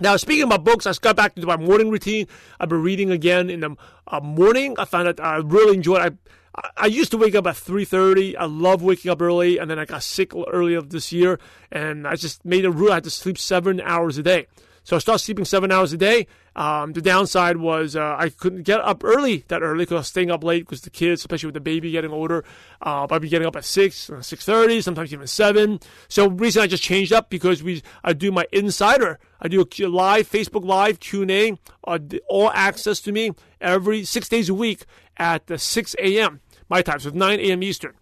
Now, 0.00 0.16
speaking 0.16 0.44
about 0.44 0.64
books, 0.64 0.86
I 0.86 0.92
got 0.94 1.16
back 1.16 1.34
to 1.36 1.46
my 1.46 1.56
morning 1.56 1.90
routine. 1.90 2.26
I've 2.58 2.68
been 2.68 2.82
reading 2.82 3.10
again 3.10 3.50
in 3.50 3.60
the 3.60 3.76
uh, 4.08 4.20
morning. 4.20 4.74
I 4.78 4.84
found 4.84 5.06
that 5.06 5.20
I 5.20 5.36
really 5.36 5.76
enjoy 5.76 5.96
it. 5.98 6.14
I, 6.56 6.70
I 6.76 6.86
used 6.86 7.12
to 7.12 7.18
wake 7.18 7.36
up 7.36 7.46
at 7.46 7.54
3.30. 7.54 8.34
I 8.36 8.46
love 8.46 8.82
waking 8.82 9.10
up 9.10 9.22
early, 9.22 9.58
and 9.58 9.70
then 9.70 9.78
I 9.78 9.84
got 9.84 10.02
sick 10.02 10.32
earlier 10.34 10.82
this 10.82 11.12
year, 11.12 11.38
and 11.70 12.06
I 12.06 12.16
just 12.16 12.44
made 12.44 12.64
a 12.64 12.70
rule 12.70 12.90
I 12.90 12.94
had 12.94 13.04
to 13.04 13.10
sleep 13.10 13.38
seven 13.38 13.80
hours 13.80 14.18
a 14.18 14.24
day. 14.24 14.48
So 14.84 14.96
I 14.96 14.98
started 14.98 15.20
sleeping 15.20 15.44
seven 15.44 15.70
hours 15.70 15.92
a 15.92 15.96
day. 15.96 16.26
Um, 16.54 16.92
the 16.92 17.00
downside 17.00 17.56
was 17.56 17.96
uh, 17.96 18.16
I 18.18 18.28
couldn't 18.28 18.62
get 18.62 18.80
up 18.80 19.04
early 19.04 19.44
that 19.48 19.62
early 19.62 19.84
because 19.84 19.94
I 19.94 19.98
was 19.98 20.08
staying 20.08 20.30
up 20.30 20.44
late 20.44 20.64
because 20.64 20.82
the 20.82 20.90
kids, 20.90 21.22
especially 21.22 21.46
with 21.46 21.54
the 21.54 21.60
baby 21.60 21.90
getting 21.90 22.10
older, 22.10 22.44
uh, 22.84 23.06
I'd 23.10 23.22
be 23.22 23.28
getting 23.28 23.46
up 23.46 23.56
at 23.56 23.64
six, 23.64 24.10
uh, 24.10 24.20
six 24.20 24.44
thirty, 24.44 24.80
sometimes 24.80 25.12
even 25.12 25.26
seven. 25.26 25.80
So 26.08 26.28
recently 26.28 26.64
I 26.64 26.68
just 26.68 26.82
changed 26.82 27.12
up 27.12 27.30
because 27.30 27.62
we 27.62 27.82
I 28.04 28.12
do 28.12 28.32
my 28.32 28.46
insider. 28.52 29.18
I 29.40 29.48
do 29.48 29.60
a 29.62 29.86
live 29.86 30.30
Facebook 30.30 30.64
Live 30.64 31.00
Q 31.00 31.22
and 31.22 31.30
A, 31.30 31.58
uh, 31.86 31.98
all 32.28 32.50
access 32.50 33.00
to 33.02 33.12
me 33.12 33.32
every 33.60 34.04
six 34.04 34.28
days 34.28 34.48
a 34.48 34.54
week 34.54 34.84
at 35.16 35.50
uh, 35.50 35.56
six 35.56 35.94
a.m. 35.98 36.40
my 36.68 36.82
time, 36.82 36.98
so 36.98 37.10
9 37.10 37.40
a.m. 37.40 37.62
Eastern. 37.62 37.94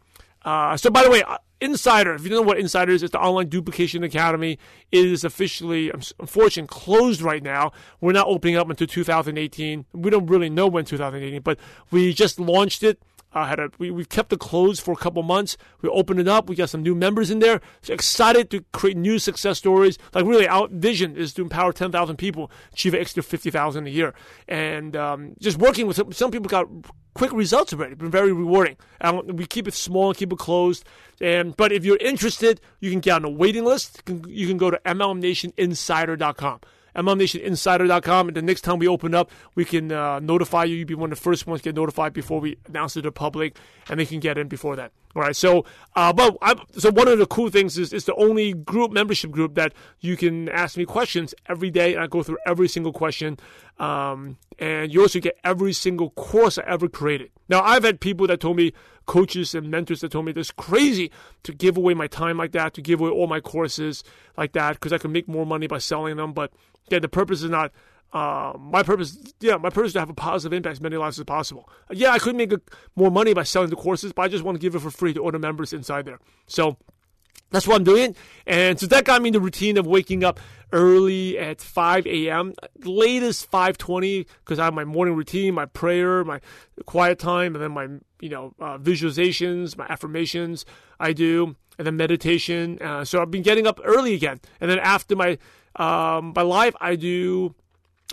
Uh, 0.44 0.76
so 0.76 0.90
by 0.90 1.02
the 1.02 1.10
way, 1.10 1.22
Insider, 1.60 2.14
if 2.14 2.22
you 2.22 2.30
don't 2.30 2.42
know 2.42 2.48
what 2.48 2.58
Insider 2.58 2.92
is, 2.92 3.02
it's 3.02 3.12
the 3.12 3.20
Online 3.20 3.48
Duplication 3.48 4.02
Academy. 4.02 4.58
It 4.90 5.04
is 5.04 5.24
officially, 5.24 5.90
unfortunately, 5.90 6.68
closed 6.68 7.20
right 7.20 7.42
now. 7.42 7.72
We're 8.00 8.12
not 8.12 8.26
opening 8.26 8.56
up 8.56 8.70
until 8.70 8.86
2018. 8.86 9.84
We 9.92 10.10
don't 10.10 10.26
really 10.26 10.48
know 10.48 10.66
when 10.66 10.86
2018, 10.86 11.42
but 11.42 11.58
we 11.90 12.14
just 12.14 12.40
launched 12.40 12.82
it. 12.82 13.02
Uh, 13.32 13.46
had 13.46 13.60
a, 13.60 13.70
we, 13.78 13.92
we 13.92 14.04
kept 14.04 14.32
it 14.32 14.40
closed 14.40 14.82
for 14.82 14.92
a 14.92 14.96
couple 14.96 15.22
months. 15.22 15.56
We 15.82 15.88
opened 15.88 16.18
it 16.18 16.26
up. 16.26 16.48
We 16.48 16.56
got 16.56 16.70
some 16.70 16.82
new 16.82 16.96
members 16.96 17.30
in 17.30 17.38
there. 17.38 17.60
So 17.82 17.94
excited 17.94 18.50
to 18.50 18.64
create 18.72 18.96
new 18.96 19.20
success 19.20 19.58
stories. 19.58 19.98
Like 20.14 20.24
really, 20.24 20.48
our 20.48 20.66
vision 20.68 21.16
is 21.16 21.32
to 21.34 21.42
empower 21.42 21.72
10,000 21.72 22.16
people, 22.16 22.50
achieve 22.72 22.94
an 22.94 23.00
extra 23.00 23.22
50,000 23.22 23.86
a 23.86 23.90
year. 23.90 24.14
And 24.48 24.96
um, 24.96 25.34
just 25.38 25.58
working 25.58 25.86
with 25.86 25.96
some, 25.96 26.10
some 26.10 26.32
people 26.32 26.48
got 26.48 26.66
quick 27.20 27.33
results 27.35 27.74
already. 27.74 27.94
Been 27.94 28.11
very 28.11 28.33
rewarding. 28.33 28.78
Um, 29.02 29.26
we 29.26 29.44
keep 29.44 29.68
it 29.68 29.74
small 29.74 30.09
and 30.09 30.16
keep 30.16 30.33
it 30.33 30.38
closed. 30.38 30.87
And 31.20 31.54
but 31.54 31.70
if 31.70 31.85
you're 31.85 31.98
interested, 31.98 32.62
you 32.80 32.90
can 32.90 33.00
get 33.00 33.16
on 33.16 33.24
a 33.26 33.28
waiting 33.28 33.62
list. 33.62 34.02
You 34.06 34.14
can, 34.14 34.30
you 34.30 34.48
can 34.48 34.56
go 34.56 34.70
to 34.70 34.80
MLMNationInsider.com. 34.87 36.61
MLMNationInsider.com. 36.96 38.28
And 38.28 38.37
the 38.38 38.40
next 38.40 38.62
time 38.62 38.78
we 38.78 38.88
open 38.88 39.14
up, 39.14 39.30
we 39.54 39.66
can 39.66 39.92
uh, 39.92 40.18
notify 40.20 40.64
you. 40.64 40.76
You'll 40.76 40.88
be 40.88 40.94
one 40.94 41.12
of 41.12 41.18
the 41.18 41.22
first 41.22 41.46
ones 41.46 41.61
to 41.61 41.64
get 41.64 41.76
notified 41.76 42.14
before 42.14 42.40
we 42.40 42.56
announce 42.66 42.96
it 42.96 43.02
to 43.02 43.09
the 43.09 43.12
public, 43.12 43.59
and 43.90 44.00
they 44.00 44.06
can 44.06 44.20
get 44.20 44.38
in 44.38 44.48
before 44.48 44.76
that. 44.76 44.90
All 45.16 45.22
right. 45.22 45.34
So, 45.34 45.64
uh, 45.96 46.12
but 46.12 46.36
I, 46.40 46.54
so 46.72 46.90
one 46.90 47.08
of 47.08 47.18
the 47.18 47.26
cool 47.26 47.50
things 47.50 47.76
is 47.76 47.92
it's 47.92 48.04
the 48.04 48.14
only 48.14 48.52
group 48.52 48.92
membership 48.92 49.32
group 49.32 49.54
that 49.56 49.72
you 49.98 50.16
can 50.16 50.48
ask 50.50 50.76
me 50.76 50.84
questions 50.84 51.34
every 51.48 51.70
day, 51.70 51.94
and 51.94 52.02
I 52.02 52.06
go 52.06 52.22
through 52.22 52.38
every 52.46 52.68
single 52.68 52.92
question. 52.92 53.38
Um, 53.78 54.36
and 54.58 54.92
you 54.92 55.00
also 55.00 55.20
get 55.20 55.36
every 55.42 55.72
single 55.72 56.10
course 56.10 56.58
I 56.58 56.62
ever 56.66 56.88
created. 56.88 57.30
Now, 57.48 57.62
I've 57.62 57.82
had 57.82 58.00
people 58.00 58.26
that 58.28 58.40
told 58.40 58.56
me, 58.56 58.72
coaches 59.06 59.54
and 59.54 59.70
mentors 59.70 60.02
that 60.02 60.12
told 60.12 60.26
me 60.26 60.32
it's 60.36 60.52
crazy 60.52 61.10
to 61.42 61.52
give 61.52 61.76
away 61.76 61.94
my 61.94 62.06
time 62.06 62.36
like 62.36 62.52
that, 62.52 62.74
to 62.74 62.82
give 62.82 63.00
away 63.00 63.10
all 63.10 63.26
my 63.26 63.40
courses 63.40 64.04
like 64.36 64.52
that, 64.52 64.74
because 64.74 64.92
I 64.92 64.98
can 64.98 65.10
make 65.10 65.26
more 65.26 65.44
money 65.44 65.66
by 65.66 65.78
selling 65.78 66.18
them. 66.18 66.32
But 66.32 66.52
again, 66.86 67.02
the 67.02 67.08
purpose 67.08 67.42
is 67.42 67.50
not. 67.50 67.72
Uh, 68.12 68.52
my 68.58 68.82
purpose, 68.82 69.16
yeah, 69.40 69.56
my 69.56 69.70
purpose 69.70 69.90
is 69.90 69.92
to 69.94 70.00
have 70.00 70.10
a 70.10 70.14
positive 70.14 70.56
impact 70.56 70.72
as 70.72 70.80
many 70.80 70.96
lives 70.96 71.18
as 71.18 71.24
possible. 71.24 71.68
Yeah, 71.92 72.10
I 72.10 72.18
could 72.18 72.34
make 72.34 72.52
a, 72.52 72.60
more 72.96 73.10
money 73.10 73.34
by 73.34 73.44
selling 73.44 73.70
the 73.70 73.76
courses, 73.76 74.12
but 74.12 74.22
I 74.22 74.28
just 74.28 74.42
want 74.42 74.56
to 74.56 74.60
give 74.60 74.74
it 74.74 74.80
for 74.80 74.90
free 74.90 75.14
to 75.14 75.30
the 75.30 75.38
members 75.38 75.72
inside 75.72 76.06
there. 76.06 76.18
So 76.46 76.76
that's 77.50 77.66
what 77.66 77.76
I'm 77.76 77.84
doing. 77.84 78.16
And 78.46 78.78
so 78.78 78.86
that 78.86 79.04
got 79.04 79.22
me 79.22 79.28
in 79.28 79.32
the 79.32 79.40
routine 79.40 79.76
of 79.76 79.86
waking 79.86 80.24
up 80.24 80.40
early 80.72 81.38
at 81.38 81.60
5 81.60 82.06
a.m. 82.06 82.54
Latest 82.84 83.50
5:20 83.50 84.26
because 84.44 84.58
I 84.58 84.64
have 84.64 84.74
my 84.74 84.84
morning 84.84 85.14
routine, 85.14 85.54
my 85.54 85.66
prayer, 85.66 86.24
my 86.24 86.40
quiet 86.86 87.18
time, 87.18 87.54
and 87.54 87.62
then 87.62 87.72
my 87.72 87.88
you 88.20 88.28
know 88.28 88.54
uh, 88.60 88.78
visualizations, 88.78 89.76
my 89.76 89.86
affirmations 89.88 90.64
I 90.98 91.12
do, 91.12 91.56
and 91.78 91.86
then 91.86 91.96
meditation. 91.96 92.78
Uh, 92.80 93.04
so 93.04 93.20
I've 93.20 93.30
been 93.30 93.42
getting 93.42 93.66
up 93.66 93.80
early 93.84 94.14
again, 94.14 94.40
and 94.60 94.70
then 94.70 94.78
after 94.78 95.16
my 95.16 95.38
um, 95.76 96.32
my 96.34 96.42
life, 96.42 96.74
I 96.80 96.96
do 96.96 97.54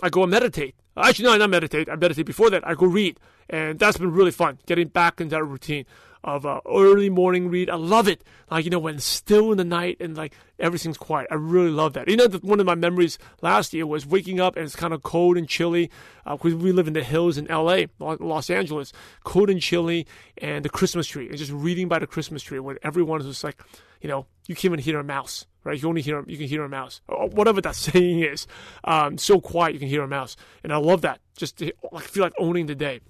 I 0.02 0.08
go 0.08 0.22
and 0.22 0.30
meditate. 0.30 0.74
Actually, 0.96 1.26
no, 1.26 1.32
I 1.34 1.38
not 1.38 1.50
meditate. 1.50 1.88
I 1.88 1.96
meditate 1.96 2.26
before 2.26 2.50
that. 2.50 2.66
I 2.66 2.74
go 2.74 2.86
read, 2.86 3.18
and 3.48 3.78
that's 3.78 3.98
been 3.98 4.12
really 4.12 4.30
fun. 4.30 4.58
Getting 4.66 4.88
back 4.88 5.20
into 5.20 5.36
that 5.36 5.44
routine 5.44 5.86
of 6.24 6.44
a 6.44 6.60
early 6.68 7.08
morning 7.08 7.48
read. 7.48 7.70
I 7.70 7.76
love 7.76 8.08
it. 8.08 8.24
Like 8.50 8.64
you 8.64 8.70
know 8.70 8.78
when 8.78 8.98
still 8.98 9.52
in 9.52 9.58
the 9.58 9.64
night 9.64 9.98
and 10.00 10.16
like 10.16 10.34
everything's 10.58 10.98
quiet. 10.98 11.28
I 11.30 11.34
really 11.34 11.70
love 11.70 11.92
that. 11.92 12.08
You 12.08 12.16
know, 12.16 12.26
the, 12.26 12.38
one 12.38 12.60
of 12.60 12.66
my 12.66 12.74
memories 12.74 13.18
last 13.42 13.72
year 13.72 13.86
was 13.86 14.06
waking 14.06 14.40
up 14.40 14.56
and 14.56 14.64
it's 14.64 14.76
kind 14.76 14.92
of 14.92 15.02
cold 15.02 15.36
and 15.36 15.48
chilly 15.48 15.90
because 16.24 16.54
uh, 16.54 16.56
we 16.56 16.72
live 16.72 16.88
in 16.88 16.94
the 16.94 17.04
hills 17.04 17.38
in 17.38 17.48
L.A., 17.48 17.88
Los 17.98 18.50
Angeles, 18.50 18.92
cold 19.24 19.50
and 19.50 19.60
chilly, 19.60 20.06
and 20.38 20.64
the 20.64 20.68
Christmas 20.68 21.06
tree, 21.06 21.28
and 21.28 21.38
just 21.38 21.52
reading 21.52 21.88
by 21.88 21.98
the 21.98 22.06
Christmas 22.06 22.42
tree 22.42 22.58
when 22.58 22.78
everyone 22.82 23.22
just 23.22 23.44
like, 23.44 23.60
you 24.00 24.08
know, 24.08 24.26
you 24.46 24.54
can't 24.54 24.66
even 24.66 24.80
hear 24.80 24.98
a 24.98 25.04
mouse 25.04 25.46
right? 25.68 25.80
You 25.80 25.88
only 25.88 26.00
hear 26.00 26.24
you 26.26 26.38
can 26.38 26.48
hear 26.48 26.64
a 26.64 26.68
mouse, 26.68 27.02
or 27.06 27.28
whatever 27.28 27.60
that 27.60 27.76
saying 27.86 28.20
is. 28.20 28.46
Um, 28.84 29.18
so 29.18 29.40
quiet 29.40 29.74
you 29.74 29.78
can 29.78 29.88
hear 29.88 30.02
a 30.02 30.08
mouse, 30.08 30.36
and 30.64 30.72
I 30.72 30.78
love 30.78 31.02
that. 31.02 31.20
Just 31.36 31.58
to, 31.58 31.72
I 31.92 32.00
feel 32.00 32.24
like 32.24 32.32
owning 32.38 32.66
the 32.66 32.74
day. 32.74 33.00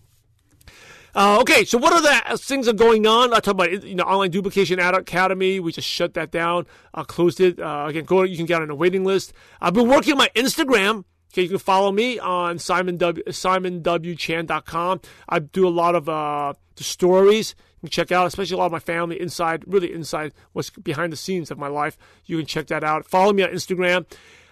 Uh, 1.15 1.39
okay, 1.41 1.65
so 1.65 1.79
what 1.79 1.93
are 1.93 2.03
the 2.03 2.39
things 2.39 2.67
that 2.67 2.75
are 2.75 2.79
going 2.79 3.07
on? 3.07 3.33
I 3.33 3.41
talk 3.41 3.55
about 3.55 3.85
you 3.85 3.95
know 3.95 4.05
online 4.05 4.31
duplication 4.31 4.79
ad 4.79 4.95
academy. 4.95 5.61
We 5.61 5.73
just 5.73 5.89
shut 5.89 6.15
that 6.15 6.31
down. 6.31 6.67
I 6.93 7.05
closed 7.05 7.41
it. 7.41 7.59
Uh, 7.59 7.87
again, 7.89 8.05
go 8.05 8.23
you 8.25 8.37
can 8.37 8.47
get 8.47 8.61
on 8.61 8.71
a 8.71 8.75
waiting 8.75 9.05
list. 9.05 9.33
I've 9.61 9.75
been 9.75 9.89
working 9.89 10.13
on 10.13 10.19
my 10.19 10.31
Instagram. 10.35 11.05
Okay, 11.33 11.43
you 11.43 11.49
can 11.49 11.59
follow 11.59 11.93
me 11.93 12.19
on 12.19 12.59
Simon 12.59 12.97
W 12.97 13.23
SimonWChan.com. 13.25 15.01
I 15.29 15.39
do 15.39 15.69
a 15.69 15.71
lot 15.71 15.95
of 15.95 16.09
uh, 16.09 16.55
the 16.77 16.85
stories 16.85 17.55
can 17.81 17.89
check 17.91 18.13
out, 18.13 18.27
especially 18.27 18.55
a 18.55 18.59
lot 18.59 18.67
of 18.67 18.73
my 18.73 18.79
family 18.79 19.21
inside, 19.21 19.65
really 19.67 19.93
inside 19.93 20.33
what's 20.53 20.71
behind 20.71 21.13
the 21.13 21.17
scenes 21.17 21.51
of 21.51 21.59
my 21.59 21.69
life. 21.69 21.97
You 22.25 22.37
can 22.37 22.47
check 22.47 22.67
that 22.69 22.85
out. 22.85 23.07
Follow 23.07 23.33
me 23.33 23.43
on 23.43 23.51
Instagram. 23.51 24.07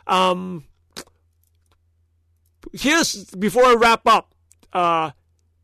Um, 0.06 0.64
here's 2.72 3.24
before 3.30 3.64
I 3.64 3.74
wrap 3.74 4.06
up, 4.06 4.34
uh, 4.72 5.10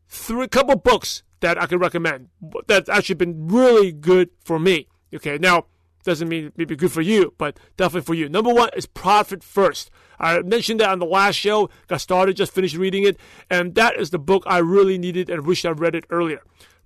three 0.07 0.47
couple 0.47 0.75
books 0.75 1.23
that 1.39 1.61
I 1.61 1.65
can 1.65 1.79
recommend 1.79 2.29
that's 2.67 2.89
actually 2.89 3.15
been 3.15 3.47
really 3.47 3.91
good 3.91 4.29
for 4.43 4.59
me. 4.59 4.87
Okay, 5.13 5.37
now 5.37 5.65
doesn't 6.03 6.27
mean 6.27 6.51
maybe 6.57 6.75
good 6.75 6.91
for 6.91 7.01
you, 7.01 7.33
but 7.37 7.57
definitely 7.77 8.05
for 8.05 8.13
you. 8.13 8.27
Number 8.27 8.53
one 8.53 8.69
is 8.75 8.85
Profit 8.85 9.43
First. 9.43 9.89
I 10.19 10.41
mentioned 10.41 10.79
that 10.79 10.89
on 10.89 10.99
the 10.99 11.05
last 11.05 11.35
show. 11.35 11.69
Got 11.87 12.01
started, 12.01 12.35
just 12.35 12.53
finished 12.53 12.75
reading 12.75 13.03
it, 13.03 13.17
and 13.49 13.75
that 13.75 13.97
is 13.97 14.09
the 14.09 14.19
book 14.19 14.43
I 14.45 14.59
really 14.59 14.97
needed 14.97 15.29
and 15.29 15.45
wish 15.45 15.65
I 15.65 15.69
read 15.69 15.95
it 15.95 16.05
earlier. 16.09 16.41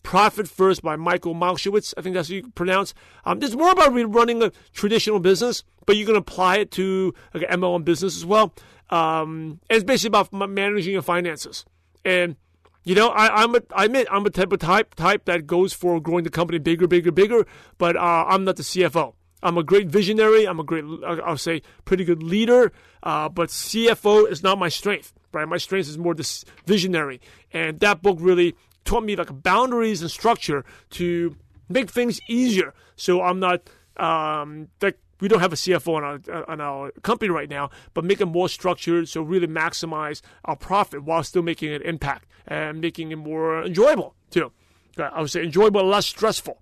Profit 0.08 0.48
First 0.48 0.84
by 0.84 0.96
Michael 0.96 1.36
Michalowicz. 1.36 1.94
I 1.98 2.02
think 2.02 2.16
that's 2.16 2.30
how 2.30 2.36
you 2.36 2.50
pronounce. 2.56 2.94
Um, 3.26 3.44
it's 3.44 3.56
more 3.56 3.72
about 3.72 3.94
running 3.94 4.42
a 4.42 4.54
traditional 4.72 5.20
business, 5.20 5.66
but 5.86 5.98
you 5.98 6.06
can 6.06 6.16
apply 6.16 6.60
it 6.60 6.72
to 6.72 7.14
like 7.34 7.44
MLM 7.50 7.84
business 7.84 8.16
as 8.16 8.26
well. 8.26 8.54
Um, 8.90 9.60
it's 9.70 9.84
basically 9.84 10.18
about 10.18 10.32
managing 10.32 10.94
your 10.94 11.02
finances. 11.02 11.66
And 12.06 12.38
you 12.86 12.96
know, 12.96 13.10
I, 13.10 13.44
am 13.44 13.56
a, 13.56 13.62
I 13.76 13.84
admit 13.84 14.08
I'm 14.10 14.26
a 14.26 14.30
type 14.30 14.54
of 14.54 14.60
type 14.60 14.96
type 14.96 15.26
that 15.26 15.46
goes 15.46 15.74
for 15.74 16.00
growing 16.00 16.24
the 16.24 16.30
company 16.30 16.58
bigger, 16.58 16.88
bigger, 16.88 17.12
bigger. 17.12 17.46
But 17.78 17.98
uh, 17.98 18.28
I'm 18.30 18.46
not 18.46 18.56
the 18.56 18.64
CFO. 18.64 19.14
I'm 19.44 19.58
a 19.58 19.64
great 19.64 19.88
visionary. 19.88 20.48
I'm 20.48 20.62
a 20.62 20.64
great, 20.64 20.86
I'll 21.06 21.36
say, 21.36 21.64
pretty 21.84 22.06
good 22.06 22.24
leader. 22.24 22.72
Uh, 23.04 23.28
but 23.28 23.50
CFO 23.50 24.32
is 24.32 24.42
not 24.42 24.58
my 24.58 24.70
strength, 24.70 25.14
right? 25.34 25.46
My 25.46 25.58
strength 25.58 25.90
is 25.90 25.98
more 25.98 26.16
this 26.16 26.46
visionary. 26.66 27.20
And 27.52 27.82
that 27.82 28.02
book 28.02 28.20
really 28.22 28.56
taught 28.88 29.04
me 29.04 29.16
like 29.16 29.44
boundaries 29.44 30.02
and 30.02 30.10
structure 30.10 30.66
to 30.92 31.36
make 31.70 31.92
things 31.92 32.20
easier. 32.28 32.74
So 32.96 33.22
I'm 33.22 33.40
not 33.40 33.70
um, 33.98 34.70
like 34.82 34.98
we 35.20 35.28
don't 35.28 35.42
have 35.42 35.54
a 35.54 35.58
CFO 35.58 35.96
on 35.96 36.04
our 36.04 36.50
on 36.50 36.62
our 36.62 36.92
company 37.04 37.30
right 37.30 37.50
now, 37.50 37.70
but 37.94 38.04
make 38.04 38.22
it 38.22 38.26
more 38.26 38.50
structured 38.50 39.10
so 39.10 39.22
really 39.22 39.48
maximize 39.48 40.22
our 40.46 40.56
profit 40.56 41.04
while 41.04 41.24
still 41.24 41.44
making 41.44 41.74
an 41.74 41.82
impact 41.84 42.28
and 42.48 42.82
making 42.82 43.12
it 43.12 43.18
more 43.18 43.64
enjoyable 43.64 44.16
too. 44.32 44.52
I 44.98 45.22
would 45.22 45.30
say 45.30 45.44
enjoyable, 45.44 45.84
less 45.84 46.08
stressful. 46.08 46.58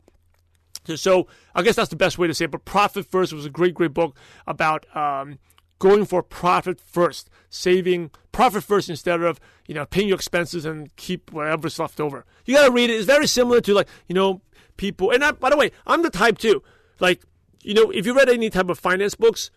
So 0.95 1.27
I 1.55 1.61
guess 1.63 1.75
that's 1.75 1.89
the 1.89 1.95
best 1.95 2.17
way 2.17 2.27
to 2.27 2.33
say 2.33 2.45
it. 2.45 2.51
But 2.51 2.65
Profit 2.65 3.05
First 3.05 3.33
was 3.33 3.45
a 3.45 3.49
great, 3.49 3.73
great 3.73 3.93
book 3.93 4.15
about 4.45 4.85
um, 4.95 5.39
going 5.79 6.05
for 6.05 6.23
profit 6.23 6.79
first, 6.79 7.29
saving 7.49 8.11
profit 8.31 8.63
first 8.63 8.89
instead 8.89 9.21
of 9.21 9.39
you 9.67 9.75
know 9.75 9.85
paying 9.85 10.07
your 10.07 10.15
expenses 10.15 10.65
and 10.65 10.95
keep 10.95 11.31
whatever's 11.31 11.79
left 11.79 11.99
over. 11.99 12.25
You 12.45 12.55
gotta 12.55 12.71
read 12.71 12.89
it. 12.89 12.93
It's 12.93 13.05
very 13.05 13.27
similar 13.27 13.61
to 13.61 13.73
like 13.73 13.87
you 14.07 14.15
know 14.15 14.41
people. 14.77 15.11
And 15.11 15.23
I, 15.23 15.31
by 15.31 15.49
the 15.49 15.57
way, 15.57 15.71
I'm 15.85 16.03
the 16.03 16.09
type 16.09 16.37
too. 16.37 16.63
Like 16.99 17.21
you 17.61 17.73
know, 17.73 17.89
if 17.91 18.05
you 18.05 18.13
read 18.15 18.29
any 18.29 18.49
type 18.49 18.69
of 18.69 18.77
finance 18.79 19.15
books, 19.15 19.51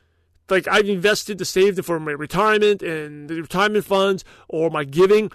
like 0.48 0.66
I've 0.68 0.88
invested 0.88 1.38
to 1.38 1.44
save 1.44 1.84
for 1.84 2.00
my 2.00 2.12
retirement 2.12 2.82
and 2.82 3.28
the 3.28 3.42
retirement 3.42 3.84
funds 3.84 4.24
or 4.48 4.70
my 4.70 4.84
giving. 4.84 5.30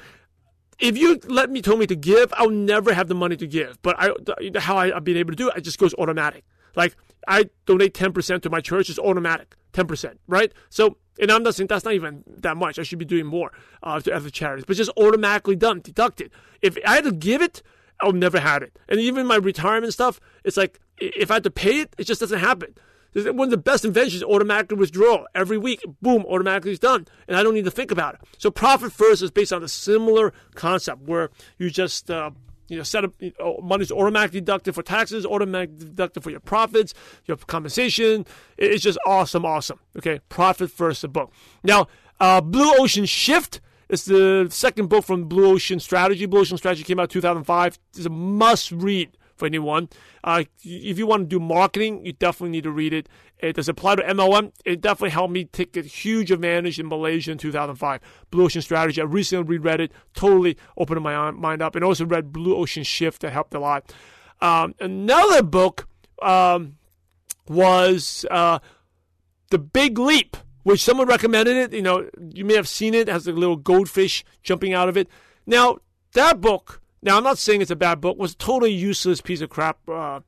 If 0.80 0.98
you 0.98 1.20
let 1.28 1.52
me 1.52 1.62
tell 1.62 1.78
me 1.78 1.86
to 1.86 1.96
give, 1.96 2.34
I'll 2.36 2.50
never 2.50 2.94
have 2.94 3.08
the 3.08 3.16
money 3.16 3.38
to 3.38 3.48
give. 3.48 3.80
But 3.84 3.96
I, 4.00 4.12
how 4.60 4.76
I, 4.76 4.96
I've 4.96 5.04
been 5.04 5.18
able 5.18 5.32
to 5.32 5.36
do 5.36 5.50
it, 5.50 5.58
it 5.58 5.62
just 5.62 5.78
goes 5.78 5.94
automatic. 5.96 6.44
Like 6.76 6.96
I 7.28 7.50
donate 7.66 7.94
10% 7.94 8.42
to 8.42 8.50
my 8.50 8.62
church, 8.62 8.90
it's 8.90 9.00
automatic. 9.00 9.56
10%, 9.74 10.18
right? 10.28 10.52
So, 10.70 10.98
and 11.20 11.32
I'm 11.32 11.44
not 11.44 11.56
saying 11.56 11.68
that's 11.68 11.86
not 11.86 11.94
even 11.94 12.24
that 12.28 12.58
much. 12.58 12.80
I 12.80 12.84
should 12.84 13.00
be 13.00 13.06
doing 13.06 13.26
more 13.26 13.52
uh, 13.82 14.00
to 14.00 14.14
other 14.14 14.30
charities, 14.30 14.66
but 14.66 14.78
just 14.78 14.92
automatically 14.98 15.56
done, 15.56 15.82
deducted. 15.82 16.32
If 16.62 16.78
I 16.86 16.96
had 16.96 17.04
to 17.06 17.12
give 17.12 17.42
it, 17.42 17.62
I'll 18.02 18.14
never 18.14 18.40
have 18.40 18.62
it. 18.62 18.78
And 18.88 19.00
even 19.00 19.26
my 19.26 19.36
retirement 19.36 19.94
stuff, 19.94 20.20
it's 20.44 20.58
like 20.58 20.80
if 20.98 21.32
I 21.32 21.36
had 21.36 21.44
to 21.44 21.52
pay 21.52 21.82
it, 21.82 21.96
it 21.98 22.06
just 22.06 22.20
doesn't 22.20 22.40
happen. 22.40 22.76
One 23.16 23.48
of 23.48 23.52
the 23.52 23.58
best 23.58 23.86
inventions, 23.86 24.24
automatically 24.24 24.78
withdrawal. 24.78 25.28
Every 25.36 25.58
week, 25.58 25.84
boom, 26.02 26.26
automatically 26.26 26.72
is 26.72 26.80
done. 26.80 27.08
And 27.28 27.38
I 27.38 27.44
don't 27.44 27.54
need 27.54 27.66
to 27.66 27.72
think 27.72 27.92
about 27.92 28.16
it. 28.16 28.22
So 28.40 28.50
profit 28.50 28.92
first 28.92 29.22
is 29.22 29.30
based 29.30 29.54
on 29.54 29.64
a 29.64 29.68
similar 29.68 30.34
concept 30.56 31.04
where 31.04 31.30
you 31.60 31.70
just 31.70 32.10
uh, 32.10 32.32
you 32.68 32.78
know, 32.78 32.84
set 32.84 33.04
up 33.04 33.14
you 33.20 33.34
know, 33.40 33.60
money's 33.62 33.92
automatically 33.92 34.40
deducted 34.40 34.76
for 34.76 34.84
taxes, 34.84 35.26
automatically 35.26 35.86
deducted 35.86 36.24
for 36.24 36.30
your 36.30 36.40
profits, 36.40 36.94
your 37.26 37.38
compensation. 37.38 38.26
It's 38.58 38.84
just 38.84 38.98
awesome, 39.06 39.46
awesome. 39.46 39.80
Okay, 39.98 40.20
profit 40.30 40.72
first, 40.72 41.02
the 41.02 41.08
book. 41.08 41.32
Now, 41.64 41.88
uh, 42.20 42.42
Blue 42.42 42.74
Ocean 42.80 43.06
Shift 43.06 43.62
is 43.90 44.06
the 44.06 44.48
second 44.50 44.88
book 44.88 45.06
from 45.06 45.26
Blue 45.26 45.54
Ocean 45.54 45.80
Strategy. 45.80 46.26
Blue 46.26 46.42
Ocean 46.42 46.58
Strategy 46.58 46.84
came 46.84 47.00
out 47.00 47.10
2005. 47.10 47.80
It's 47.96 48.06
a 48.06 48.10
must 48.10 48.72
read 48.72 49.18
for 49.44 49.48
anyone. 49.48 49.90
Uh, 50.24 50.46
if 50.64 50.98
you 50.98 51.06
want 51.06 51.24
to 51.24 51.28
do 51.28 51.40
marketing, 51.40 52.06
you 52.06 52.14
definitely 52.14 52.52
need 52.52 52.64
to 52.64 52.72
read 52.72 52.94
it. 52.94 53.10
It 53.40 53.58
does 53.58 53.68
apply 53.68 53.96
to 53.96 54.04
MLM. 54.04 54.54
It 54.64 54.80
definitely 54.80 55.10
helped 55.10 55.34
me 55.34 55.44
take 55.44 55.76
a 55.76 55.82
huge 55.82 56.32
advantage 56.32 56.80
in 56.80 56.88
Malaysia 56.88 57.32
in 57.32 57.38
2005. 57.38 58.00
Blue 58.32 58.46
Ocean 58.46 58.62
Strategy. 58.62 59.02
I 59.02 59.04
recently 59.04 59.58
reread 59.58 59.82
it, 59.82 59.92
totally 60.14 60.58
opened 60.78 61.02
my 61.02 61.32
mind 61.32 61.62
up, 61.62 61.76
and 61.76 61.84
also 61.84 62.06
read 62.06 62.32
Blue 62.32 62.56
Ocean 62.56 62.84
Shift 62.84 63.22
that 63.22 63.34
helped 63.34 63.54
a 63.54 63.60
lot. 63.60 63.94
Um, 64.40 64.76
another 64.80 65.44
book 65.44 65.90
um, 66.22 66.78
was 67.50 68.26
uh, 68.32 68.60
The 69.50 69.60
Big 69.60 70.00
Leap, 70.00 70.38
which 70.64 70.82
someone 70.82 71.08
recommended 71.08 71.58
it. 71.58 71.74
You 71.74 71.82
know, 71.82 72.10
you 72.34 72.46
may 72.46 72.56
have 72.56 72.70
seen 72.70 72.94
it. 72.94 73.10
it 73.10 73.12
has 73.12 73.28
a 73.28 73.34
little 73.34 73.58
goldfish 73.58 74.24
jumping 74.42 74.74
out 74.74 74.88
of 74.88 74.96
it. 74.96 75.10
Now, 75.46 75.80
that 76.14 76.40
book 76.40 76.80
now, 77.04 77.18
I'm 77.18 77.24
not 77.24 77.38
saying 77.38 77.62
it's 77.62 77.72
a 77.72 77.76
bad 77.76 78.02
book. 78.02 78.16
It 78.16 78.22
was 78.22 78.34
a 78.34 78.38
totally 78.38 78.72
useless 78.72 79.22
piece 79.22 79.42
of 79.42 79.50
crap. 79.50 79.78
Uh, 79.88 80.22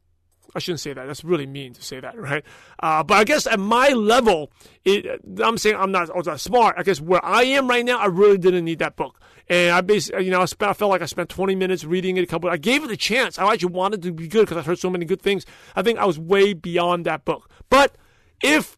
I 0.54 0.60
shouldn't 0.60 0.80
say 0.80 0.94
that. 0.94 1.06
That's 1.06 1.24
really 1.24 1.46
mean 1.46 1.74
to 1.74 1.82
say 1.82 2.00
that, 2.00 2.18
right? 2.20 2.44
Uh, 2.80 3.04
but 3.04 3.16
I 3.16 3.24
guess 3.24 3.48
at 3.48 3.60
my 3.60 3.90
level, 3.90 4.52
it, 4.84 5.22
I'm 5.44 5.58
saying 5.58 5.76
I'm 5.78 5.92
not, 5.92 6.10
I'm 6.16 6.38
smart. 6.38 6.76
I 6.78 6.84
guess 6.84 7.02
where 7.02 7.24
I 7.24 7.44
am 7.44 7.68
right 7.68 7.84
now, 7.84 8.00
I 8.00 8.06
really 8.08 8.38
didn't 8.38 8.66
need 8.66 8.80
that 8.80 8.96
book. 8.96 9.20
And 9.48 9.72
I 9.72 9.82
basically, 9.82 10.26
you 10.26 10.32
know, 10.32 10.42
I, 10.42 10.46
spent, 10.46 10.72
I 10.72 10.74
felt 10.74 10.90
like 10.90 11.02
I 11.02 11.06
spent 11.06 11.30
20 11.30 11.56
minutes 11.56 11.86
reading 11.86 12.18
it. 12.18 12.24
A 12.24 12.28
couple. 12.28 12.50
I 12.50 12.58
gave 12.58 12.84
it 12.84 12.92
a 12.92 12.98
chance. 12.98 13.38
I 13.38 13.52
actually 13.52 13.74
wanted 13.74 14.02
to 14.04 14.12
be 14.12 14.28
good 14.28 14.42
because 14.42 14.58
I 14.58 14.62
heard 14.62 14.80
so 14.80 14.90
many 14.90 15.06
good 15.06 15.22
things. 15.22 15.46
I 15.76 15.84
think 15.84 16.00
I 16.00 16.06
was 16.06 16.18
way 16.18 16.54
beyond 16.54 17.06
that 17.06 17.26
book. 17.26 17.50
But 17.70 17.96
if 18.42 18.78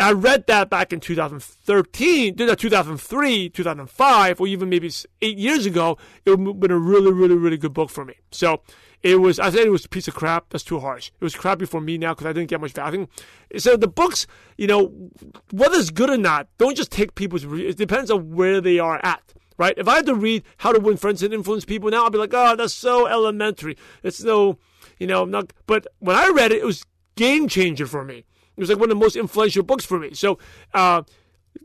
I 0.00 0.12
read 0.12 0.46
that 0.48 0.70
back 0.70 0.92
in 0.92 0.98
2013, 0.98 2.36
2003, 2.36 3.48
2005, 3.48 4.40
or 4.40 4.46
even 4.46 4.68
maybe 4.68 4.90
eight 5.22 5.38
years 5.38 5.66
ago. 5.66 5.98
It 6.24 6.30
would 6.30 6.46
have 6.46 6.60
been 6.60 6.70
a 6.72 6.78
really, 6.78 7.12
really, 7.12 7.36
really 7.36 7.56
good 7.56 7.72
book 7.72 7.90
for 7.90 8.04
me. 8.04 8.14
So 8.32 8.60
it 9.04 9.20
was, 9.20 9.38
I 9.38 9.50
said 9.50 9.60
it 9.60 9.70
was 9.70 9.84
a 9.84 9.88
piece 9.88 10.08
of 10.08 10.14
crap. 10.14 10.46
That's 10.50 10.64
too 10.64 10.80
harsh. 10.80 11.12
It 11.20 11.24
was 11.24 11.36
crappy 11.36 11.66
for 11.66 11.80
me 11.80 11.96
now 11.96 12.12
because 12.12 12.26
I 12.26 12.32
didn't 12.32 12.50
get 12.50 12.60
much 12.60 12.72
value. 12.72 13.06
So 13.56 13.76
the 13.76 13.86
books, 13.86 14.26
you 14.58 14.66
know, 14.66 14.92
whether 15.52 15.76
it's 15.76 15.90
good 15.90 16.10
or 16.10 16.16
not, 16.16 16.48
don't 16.58 16.76
just 16.76 16.90
take 16.90 17.14
people's, 17.14 17.44
it 17.44 17.76
depends 17.76 18.10
on 18.10 18.34
where 18.34 18.60
they 18.60 18.80
are 18.80 19.00
at. 19.04 19.22
Right? 19.56 19.74
If 19.76 19.86
I 19.86 19.96
had 19.96 20.06
to 20.06 20.16
read 20.16 20.42
How 20.56 20.72
to 20.72 20.80
Win 20.80 20.96
Friends 20.96 21.22
and 21.22 21.32
Influence 21.32 21.64
People 21.64 21.88
now, 21.88 22.06
I'd 22.06 22.12
be 22.12 22.18
like, 22.18 22.34
oh, 22.34 22.56
that's 22.56 22.74
so 22.74 23.06
elementary. 23.06 23.76
It's 24.02 24.24
no, 24.24 24.58
you 24.98 25.06
know, 25.06 25.24
not, 25.24 25.52
but 25.68 25.86
when 26.00 26.16
I 26.16 26.30
read 26.30 26.50
it, 26.50 26.62
it 26.62 26.64
was 26.64 26.84
game 27.14 27.46
changer 27.46 27.86
for 27.86 28.04
me. 28.04 28.24
It 28.56 28.60
was 28.60 28.68
like 28.68 28.78
one 28.78 28.90
of 28.90 28.96
the 28.96 29.04
most 29.04 29.16
influential 29.16 29.62
books 29.62 29.84
for 29.84 29.98
me. 29.98 30.14
So, 30.14 30.38
uh, 30.72 31.02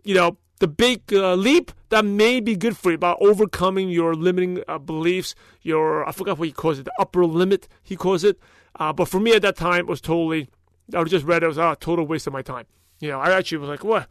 you 0.03 0.15
know, 0.15 0.37
the 0.59 0.67
big 0.67 1.13
uh, 1.13 1.35
leap 1.35 1.71
that 1.89 2.05
may 2.05 2.39
be 2.39 2.55
good 2.55 2.77
for 2.77 2.91
you 2.91 2.95
about 2.95 3.17
overcoming 3.21 3.89
your 3.89 4.13
limiting 4.13 4.63
uh, 4.67 4.77
beliefs. 4.77 5.35
Your 5.61 6.07
I 6.07 6.11
forgot 6.11 6.37
what 6.37 6.47
he 6.47 6.51
calls 6.51 6.79
it, 6.79 6.85
the 6.85 6.93
upper 6.99 7.25
limit 7.25 7.67
he 7.83 7.95
calls 7.95 8.23
it. 8.23 8.39
Uh, 8.75 8.93
but 8.93 9.07
for 9.07 9.19
me 9.19 9.33
at 9.33 9.41
that 9.41 9.55
time, 9.55 9.79
it 9.81 9.87
was 9.87 10.01
totally. 10.01 10.49
I 10.93 11.03
just 11.03 11.25
read 11.25 11.43
it. 11.43 11.45
It 11.45 11.49
was 11.49 11.57
a 11.57 11.77
total 11.79 12.05
waste 12.05 12.27
of 12.27 12.33
my 12.33 12.41
time. 12.41 12.65
You 12.99 13.09
know, 13.09 13.19
I 13.19 13.31
actually 13.31 13.59
was 13.59 13.69
like, 13.69 13.83
what? 13.83 14.09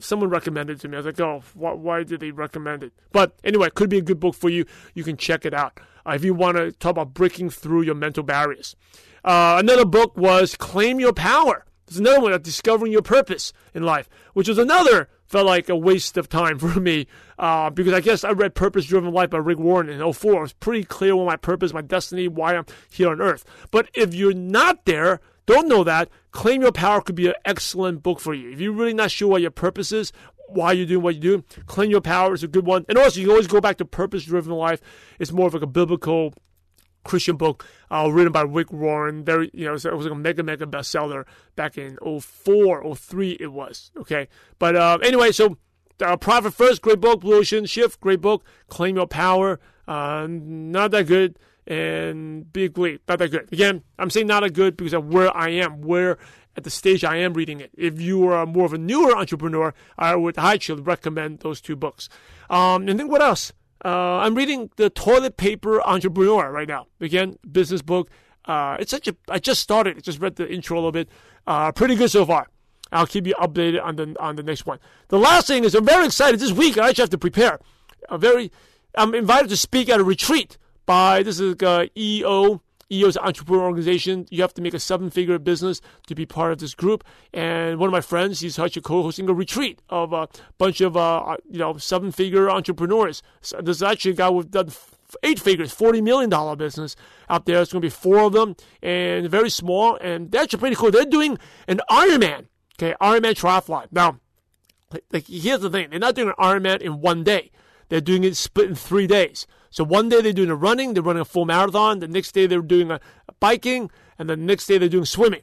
Someone 0.00 0.30
recommended 0.30 0.78
it 0.78 0.80
to 0.80 0.88
me. 0.88 0.96
I 0.96 1.00
was 1.00 1.06
like, 1.06 1.20
oh, 1.20 1.42
why, 1.54 1.72
why 1.72 2.02
did 2.02 2.20
they 2.20 2.30
recommend 2.30 2.82
it? 2.82 2.92
But 3.10 3.38
anyway, 3.44 3.66
it 3.66 3.74
could 3.74 3.90
be 3.90 3.98
a 3.98 4.02
good 4.02 4.20
book 4.20 4.34
for 4.34 4.48
you. 4.48 4.64
You 4.94 5.04
can 5.04 5.16
check 5.16 5.44
it 5.44 5.52
out 5.52 5.78
uh, 6.06 6.12
if 6.12 6.24
you 6.24 6.32
want 6.32 6.56
to 6.56 6.72
talk 6.72 6.92
about 6.92 7.12
breaking 7.12 7.50
through 7.50 7.82
your 7.82 7.94
mental 7.94 8.22
barriers. 8.22 8.74
Uh, 9.24 9.56
another 9.58 9.84
book 9.84 10.16
was 10.16 10.56
Claim 10.56 10.98
Your 10.98 11.12
Power. 11.12 11.66
There's 11.92 12.00
another 12.00 12.20
one, 12.22 12.32
of 12.32 12.42
Discovering 12.42 12.90
Your 12.90 13.02
Purpose 13.02 13.52
in 13.74 13.82
Life, 13.82 14.08
which 14.32 14.48
was 14.48 14.56
another 14.56 15.10
felt 15.26 15.44
like 15.44 15.68
a 15.68 15.76
waste 15.76 16.16
of 16.16 16.26
time 16.26 16.58
for 16.58 16.80
me 16.80 17.06
uh, 17.38 17.68
because 17.68 17.92
I 17.92 18.00
guess 18.00 18.24
I 18.24 18.30
read 18.30 18.54
Purpose 18.54 18.86
Driven 18.86 19.12
Life 19.12 19.28
by 19.28 19.36
Rick 19.38 19.58
Warren 19.58 19.90
in 19.90 20.12
04. 20.12 20.32
It 20.32 20.40
was 20.40 20.52
pretty 20.54 20.84
clear 20.84 21.14
what 21.14 21.26
my 21.26 21.36
purpose, 21.36 21.74
my 21.74 21.82
destiny, 21.82 22.28
why 22.28 22.56
I'm 22.56 22.64
here 22.90 23.10
on 23.10 23.20
earth. 23.20 23.44
But 23.70 23.90
if 23.92 24.14
you're 24.14 24.32
not 24.32 24.86
there, 24.86 25.20
don't 25.44 25.68
know 25.68 25.84
that, 25.84 26.08
Claim 26.30 26.62
Your 26.62 26.72
Power 26.72 27.02
could 27.02 27.14
be 27.14 27.26
an 27.26 27.34
excellent 27.44 28.02
book 28.02 28.20
for 28.20 28.32
you. 28.32 28.50
If 28.50 28.58
you're 28.58 28.72
really 28.72 28.94
not 28.94 29.10
sure 29.10 29.28
what 29.28 29.42
your 29.42 29.50
purpose 29.50 29.92
is, 29.92 30.14
why 30.48 30.72
you're 30.72 30.86
doing 30.86 31.02
what 31.02 31.16
you 31.16 31.20
do, 31.20 31.44
Claim 31.66 31.90
Your 31.90 32.00
Power 32.00 32.32
is 32.32 32.42
a 32.42 32.48
good 32.48 32.64
one. 32.64 32.86
And 32.88 32.96
also, 32.96 33.20
you 33.20 33.26
can 33.26 33.32
always 33.32 33.46
go 33.48 33.60
back 33.60 33.76
to 33.78 33.84
Purpose 33.84 34.24
Driven 34.24 34.52
Life. 34.52 34.80
It's 35.18 35.32
more 35.32 35.46
of 35.46 35.52
like 35.52 35.62
a 35.62 35.66
biblical 35.66 36.32
Christian 37.04 37.36
book 37.36 37.66
uh, 37.90 38.08
written 38.10 38.32
by 38.32 38.42
Rick 38.42 38.72
Warren. 38.72 39.24
Very, 39.24 39.50
you 39.52 39.64
know, 39.64 39.74
it 39.74 39.84
was 39.84 40.04
like 40.04 40.12
a 40.12 40.14
mega, 40.14 40.42
mega 40.42 40.66
bestseller 40.66 41.24
back 41.56 41.76
in 41.78 41.98
04, 42.20 42.94
03 42.94 43.36
it 43.40 43.52
was. 43.52 43.90
Okay. 43.98 44.28
But 44.58 44.76
uh, 44.76 44.98
anyway, 45.02 45.32
so 45.32 45.56
uh, 46.00 46.16
Profit 46.16 46.54
First, 46.54 46.82
great 46.82 47.00
book. 47.00 47.20
Blue 47.20 47.38
Ocean 47.38 47.66
Shift, 47.66 48.00
great 48.00 48.20
book. 48.20 48.44
Claim 48.68 48.96
Your 48.96 49.06
Power, 49.06 49.60
uh, 49.86 50.26
not 50.28 50.90
that 50.92 51.06
good 51.06 51.38
and 51.66 52.52
Big 52.52 52.76
Leap. 52.78 53.02
Not 53.08 53.18
that 53.18 53.30
good. 53.30 53.52
Again, 53.52 53.82
I'm 53.98 54.10
saying 54.10 54.26
not 54.26 54.42
that 54.42 54.52
good 54.52 54.76
because 54.76 54.92
of 54.92 55.12
where 55.12 55.34
I 55.36 55.50
am, 55.50 55.82
where 55.82 56.18
at 56.56 56.64
the 56.64 56.70
stage 56.70 57.04
I 57.04 57.16
am 57.16 57.34
reading 57.34 57.60
it. 57.60 57.70
If 57.76 58.00
you 58.00 58.28
are 58.28 58.44
more 58.46 58.66
of 58.66 58.72
a 58.72 58.78
newer 58.78 59.16
entrepreneur, 59.16 59.72
I 59.98 60.16
would 60.16 60.36
highly 60.36 60.74
recommend 60.80 61.40
those 61.40 61.60
two 61.60 61.76
books. 61.76 62.08
Um, 62.50 62.88
and 62.88 62.98
then 62.98 63.08
what 63.08 63.22
else? 63.22 63.52
Uh, 63.84 64.18
I'm 64.18 64.34
reading 64.34 64.70
the 64.76 64.90
Toilet 64.90 65.36
Paper 65.36 65.82
Entrepreneur 65.82 66.50
right 66.50 66.68
now. 66.68 66.86
Again, 67.00 67.36
business 67.50 67.82
book. 67.82 68.10
Uh, 68.44 68.76
it's 68.80 68.90
such 68.90 69.08
a. 69.08 69.16
I 69.28 69.38
just 69.38 69.60
started. 69.60 69.96
I 69.96 70.00
just 70.00 70.20
read 70.20 70.36
the 70.36 70.50
intro 70.50 70.76
a 70.76 70.78
little 70.78 70.92
bit. 70.92 71.08
Uh, 71.46 71.72
pretty 71.72 71.94
good 71.94 72.10
so 72.10 72.24
far. 72.24 72.48
I'll 72.92 73.06
keep 73.06 73.26
you 73.26 73.34
updated 73.34 73.82
on 73.82 73.96
the 73.96 74.14
on 74.20 74.36
the 74.36 74.42
next 74.42 74.66
one. 74.66 74.78
The 75.08 75.18
last 75.18 75.46
thing 75.46 75.64
is 75.64 75.74
I'm 75.74 75.84
very 75.84 76.06
excited. 76.06 76.38
This 76.38 76.52
week 76.52 76.78
I 76.78 76.88
actually 76.88 77.02
have 77.02 77.10
to 77.10 77.18
prepare. 77.18 77.58
A 78.08 78.18
very. 78.18 78.52
I'm 78.94 79.14
invited 79.14 79.48
to 79.48 79.56
speak 79.56 79.88
at 79.88 79.98
a 79.98 80.04
retreat 80.04 80.58
by 80.86 81.22
this 81.22 81.40
is 81.40 81.56
uh, 81.62 81.86
EO. 81.96 82.62
EO 82.92 83.08
is 83.08 83.16
an 83.16 83.24
entrepreneur 83.24 83.62
organization. 83.62 84.26
You 84.30 84.42
have 84.42 84.54
to 84.54 84.62
make 84.62 84.74
a 84.74 84.78
seven-figure 84.78 85.38
business 85.38 85.80
to 86.06 86.14
be 86.14 86.26
part 86.26 86.52
of 86.52 86.58
this 86.58 86.74
group. 86.74 87.04
And 87.32 87.78
one 87.78 87.88
of 87.88 87.92
my 87.92 88.00
friends, 88.00 88.40
he's 88.40 88.58
actually 88.58 88.82
co-hosting 88.82 89.28
a 89.28 89.34
retreat 89.34 89.80
of 89.88 90.12
a 90.12 90.28
bunch 90.58 90.80
of 90.80 90.96
uh, 90.96 91.18
uh 91.18 91.36
you 91.50 91.58
know 91.58 91.76
seven-figure 91.76 92.50
entrepreneurs. 92.50 93.22
So 93.40 93.60
there's 93.60 93.82
actually 93.82 94.12
a 94.12 94.14
guy 94.14 94.28
with 94.28 94.50
done 94.50 94.70
eight 95.22 95.40
figures, 95.40 95.72
forty 95.72 96.00
million 96.00 96.30
dollar 96.30 96.56
business 96.56 96.96
out 97.28 97.46
there. 97.46 97.60
It's 97.60 97.72
going 97.72 97.82
to 97.82 97.86
be 97.86 97.90
four 97.90 98.20
of 98.20 98.32
them, 98.32 98.56
and 98.82 99.28
very 99.28 99.50
small, 99.50 99.96
and 99.96 100.34
actually 100.34 100.58
pretty 100.58 100.76
cool. 100.76 100.90
They're 100.90 101.04
doing 101.04 101.38
an 101.68 101.80
Ironman, 101.90 102.46
okay, 102.78 102.94
Ironman 103.00 103.34
triathlon. 103.34 103.88
Now, 103.90 104.18
like 105.12 105.26
here's 105.26 105.60
the 105.60 105.70
thing: 105.70 105.90
they're 105.90 105.98
not 105.98 106.14
doing 106.14 106.28
an 106.28 106.34
Ironman 106.38 106.80
in 106.80 107.00
one 107.00 107.24
day. 107.24 107.50
They're 107.88 108.00
doing 108.00 108.24
it 108.24 108.36
split 108.36 108.68
in 108.68 108.74
three 108.74 109.06
days. 109.06 109.46
So 109.72 109.84
one 109.84 110.10
day 110.10 110.20
they're 110.20 110.32
doing 110.32 110.50
a 110.50 110.54
running, 110.54 110.94
they're 110.94 111.02
running 111.02 111.22
a 111.22 111.24
full 111.24 111.46
marathon. 111.46 111.98
The 111.98 112.06
next 112.06 112.32
day 112.32 112.46
they're 112.46 112.60
doing 112.60 112.90
a, 112.90 113.00
a 113.28 113.32
biking, 113.40 113.90
and 114.18 114.28
the 114.28 114.36
next 114.36 114.66
day 114.66 114.78
they're 114.78 114.88
doing 114.88 115.06
swimming. 115.06 115.40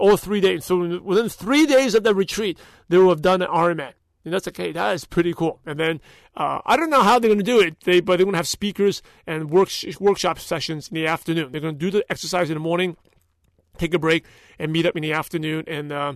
All 0.00 0.16
three 0.16 0.40
days. 0.40 0.64
So 0.64 1.00
within 1.00 1.28
three 1.28 1.66
days 1.66 1.94
of 1.94 2.04
the 2.04 2.14
retreat, 2.14 2.58
they 2.88 2.96
will 2.96 3.10
have 3.10 3.22
done 3.22 3.42
an 3.42 3.48
Ironman. 3.48 3.92
And 4.24 4.32
that's 4.32 4.46
okay. 4.48 4.70
That 4.70 4.94
is 4.94 5.04
pretty 5.04 5.34
cool. 5.34 5.60
And 5.66 5.80
then 5.80 6.00
uh, 6.36 6.60
I 6.64 6.76
don't 6.76 6.90
know 6.90 7.02
how 7.02 7.18
they're 7.18 7.28
going 7.28 7.38
to 7.38 7.44
do 7.44 7.60
it, 7.60 7.80
they, 7.80 8.00
but 8.00 8.16
they're 8.16 8.24
going 8.24 8.34
to 8.34 8.38
have 8.38 8.48
speakers 8.48 9.02
and 9.26 9.50
work, 9.50 9.68
workshop 9.98 10.38
sessions 10.38 10.88
in 10.88 10.94
the 10.94 11.08
afternoon. 11.08 11.50
They're 11.50 11.60
going 11.60 11.74
to 11.74 11.78
do 11.78 11.90
the 11.90 12.04
exercise 12.08 12.48
in 12.48 12.54
the 12.54 12.60
morning, 12.60 12.96
take 13.78 13.94
a 13.94 13.98
break, 13.98 14.24
and 14.60 14.72
meet 14.72 14.86
up 14.86 14.96
in 14.96 15.02
the 15.02 15.12
afternoon. 15.12 15.64
And 15.66 15.90
uh, 15.90 16.14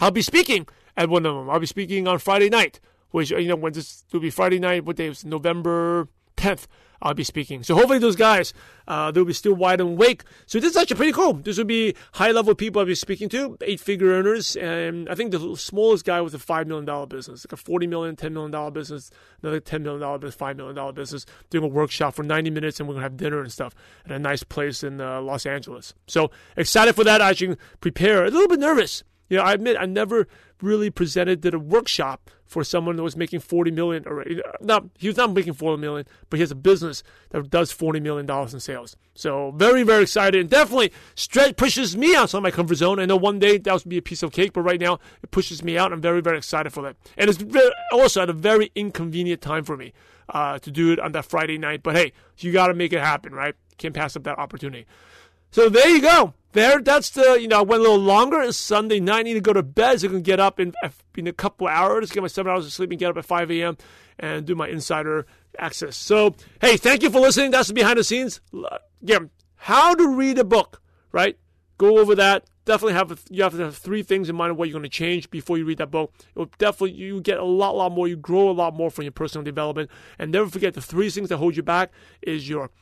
I'll 0.00 0.10
be 0.10 0.22
speaking 0.22 0.66
at 0.96 1.08
one 1.08 1.24
of 1.24 1.34
them. 1.34 1.48
I'll 1.48 1.60
be 1.60 1.66
speaking 1.66 2.06
on 2.06 2.18
Friday 2.18 2.50
night, 2.50 2.78
which 3.10 3.30
you 3.30 3.48
know 3.48 3.56
when 3.56 3.72
this 3.72 4.04
will 4.12 4.20
be 4.20 4.30
Friday 4.30 4.58
night. 4.58 4.84
What 4.84 4.96
day 4.96 5.06
is 5.06 5.24
November 5.24 6.08
10th, 6.36 6.66
I'll 7.04 7.14
be 7.14 7.24
speaking. 7.24 7.62
So 7.62 7.74
hopefully 7.74 7.98
those 7.98 8.16
guys, 8.16 8.54
uh, 8.88 9.10
they'll 9.10 9.26
be 9.26 9.34
still 9.34 9.52
wide 9.52 9.80
awake. 9.80 10.24
So 10.46 10.58
this 10.58 10.70
is 10.70 10.76
actually 10.76 10.96
pretty 10.96 11.12
cool. 11.12 11.34
This 11.34 11.58
will 11.58 11.66
be 11.66 11.94
high 12.12 12.30
level 12.30 12.54
people 12.54 12.80
I'll 12.80 12.86
be 12.86 12.94
speaking 12.94 13.28
to, 13.30 13.58
eight 13.60 13.78
figure 13.78 14.08
earners. 14.08 14.56
And 14.56 15.08
I 15.10 15.14
think 15.14 15.30
the 15.30 15.56
smallest 15.56 16.06
guy 16.06 16.20
was 16.22 16.34
a 16.34 16.38
$5 16.38 16.66
million 16.66 17.08
business, 17.08 17.46
like 17.46 17.60
a 17.60 17.62
$40 17.62 17.88
million, 17.88 18.16
$10 18.16 18.32
million 18.32 18.72
business, 18.72 19.10
another 19.42 19.60
$10 19.60 19.82
million 19.82 20.20
business, 20.20 20.36
$5 20.36 20.56
million 20.56 20.94
business, 20.94 21.26
doing 21.50 21.64
a 21.64 21.68
workshop 21.68 22.14
for 22.14 22.22
90 22.22 22.50
minutes 22.50 22.80
and 22.80 22.88
we're 22.88 22.94
going 22.94 23.02
to 23.02 23.10
have 23.10 23.16
dinner 23.18 23.40
and 23.40 23.52
stuff 23.52 23.74
at 24.06 24.12
a 24.12 24.18
nice 24.18 24.42
place 24.42 24.82
in 24.82 25.00
uh, 25.00 25.20
Los 25.20 25.44
Angeles. 25.44 25.94
So 26.06 26.30
excited 26.56 26.94
for 26.94 27.04
that. 27.04 27.20
I 27.20 27.34
should 27.34 27.58
prepare. 27.80 28.24
A 28.24 28.30
little 28.30 28.48
bit 28.48 28.60
nervous. 28.60 29.04
You 29.28 29.38
know, 29.38 29.42
I 29.42 29.52
admit 29.54 29.76
I 29.78 29.86
never 29.86 30.28
really 30.64 30.90
presented 30.90 31.40
did 31.40 31.54
a 31.54 31.58
workshop 31.58 32.30
for 32.46 32.62
someone 32.64 32.96
that 32.96 33.02
was 33.02 33.16
making 33.16 33.40
40 33.40 33.70
million 33.70 34.06
already. 34.06 34.40
No, 34.60 34.90
he 34.98 35.08
was 35.08 35.16
not 35.16 35.32
making 35.32 35.54
40 35.54 35.80
million, 35.80 36.06
but 36.30 36.36
he 36.36 36.40
has 36.42 36.50
a 36.50 36.56
business 36.56 37.02
that 37.30 37.50
does 37.50 37.72
40 37.72 38.00
million 38.00 38.26
dollars 38.26 38.54
in 38.54 38.60
sales. 38.60 38.96
So 39.14 39.52
very, 39.56 39.82
very 39.82 40.02
excited 40.02 40.40
and 40.40 40.50
definitely 40.50 40.92
stretch 41.14 41.56
pushes 41.56 41.96
me 41.96 42.14
outside 42.14 42.40
my 42.40 42.50
comfort 42.50 42.76
zone. 42.76 42.98
I 42.98 43.06
know 43.06 43.16
one 43.16 43.38
day 43.38 43.58
that 43.58 43.72
would 43.72 43.88
be 43.88 43.98
a 43.98 44.02
piece 44.02 44.22
of 44.22 44.32
cake, 44.32 44.52
but 44.52 44.62
right 44.62 44.80
now 44.80 44.98
it 45.22 45.30
pushes 45.30 45.62
me 45.62 45.78
out. 45.78 45.92
I'm 45.92 46.00
very, 46.00 46.20
very 46.20 46.38
excited 46.38 46.72
for 46.72 46.82
that. 46.82 46.96
And 47.16 47.30
it's 47.30 47.42
also 47.92 48.22
at 48.22 48.30
a 48.30 48.34
very 48.34 48.70
inconvenient 48.74 49.40
time 49.40 49.64
for 49.64 49.76
me 49.76 49.92
uh, 50.28 50.58
to 50.60 50.70
do 50.70 50.92
it 50.92 50.98
on 51.00 51.12
that 51.12 51.24
Friday 51.24 51.58
night. 51.58 51.82
But 51.82 51.96
hey, 51.96 52.12
you 52.38 52.52
got 52.52 52.68
to 52.68 52.74
make 52.74 52.92
it 52.92 53.00
happen, 53.00 53.34
right? 53.34 53.54
Can't 53.78 53.94
pass 53.94 54.16
up 54.16 54.24
that 54.24 54.38
opportunity. 54.38 54.86
So 55.54 55.68
there 55.68 55.88
you 55.88 56.02
go. 56.02 56.34
There, 56.50 56.80
that's 56.80 57.10
the 57.10 57.38
you 57.40 57.46
know. 57.46 57.60
I 57.60 57.62
went 57.62 57.78
a 57.78 57.84
little 57.84 58.04
longer. 58.04 58.40
It's 58.40 58.56
Sunday 58.56 58.98
night. 58.98 59.20
I 59.20 59.22
need 59.22 59.34
to 59.34 59.40
go 59.40 59.52
to 59.52 59.62
bed. 59.62 60.00
So 60.00 60.08
I 60.08 60.10
can 60.10 60.22
get 60.22 60.40
up 60.40 60.58
in 60.58 60.72
uh, 60.82 60.88
in 61.16 61.28
a 61.28 61.32
couple 61.32 61.68
hours, 61.68 62.10
get 62.10 62.22
my 62.22 62.26
seven 62.26 62.50
hours 62.50 62.66
of 62.66 62.72
sleep, 62.72 62.90
and 62.90 62.98
get 62.98 63.10
up 63.10 63.16
at 63.18 63.24
five 63.24 63.52
a.m. 63.52 63.76
and 64.18 64.44
do 64.44 64.56
my 64.56 64.66
insider 64.66 65.26
access. 65.56 65.96
So 65.96 66.34
hey, 66.60 66.76
thank 66.76 67.04
you 67.04 67.10
for 67.10 67.20
listening. 67.20 67.52
That's 67.52 67.68
the 67.68 67.74
behind 67.74 68.00
the 68.00 68.02
scenes. 68.02 68.40
Yeah, 69.00 69.20
how 69.54 69.94
to 69.94 70.16
read 70.16 70.38
a 70.38 70.44
book, 70.44 70.82
right? 71.12 71.38
Go 71.78 71.98
over 71.98 72.16
that. 72.16 72.46
Definitely 72.64 72.94
have 72.94 73.22
you 73.30 73.44
have 73.44 73.52
to 73.52 73.62
have 73.62 73.76
three 73.76 74.02
things 74.02 74.28
in 74.28 74.34
mind 74.34 74.50
of 74.50 74.56
what 74.56 74.66
you're 74.66 74.72
going 74.72 74.82
to 74.82 74.88
change 74.88 75.30
before 75.30 75.56
you 75.56 75.64
read 75.64 75.78
that 75.78 75.92
book. 75.92 76.12
It 76.34 76.36
will 76.36 76.50
definitely 76.58 76.96
you 76.96 77.20
get 77.20 77.38
a 77.38 77.44
lot, 77.44 77.76
lot 77.76 77.92
more. 77.92 78.08
You 78.08 78.16
grow 78.16 78.50
a 78.50 78.50
lot 78.50 78.74
more 78.74 78.90
from 78.90 79.04
your 79.04 79.12
personal 79.12 79.44
development. 79.44 79.88
And 80.18 80.32
never 80.32 80.50
forget 80.50 80.74
the 80.74 80.82
three 80.82 81.10
things 81.10 81.28
that 81.28 81.36
hold 81.36 81.56
you 81.56 81.62
back 81.62 81.92
is 82.22 82.48
your 82.48 82.72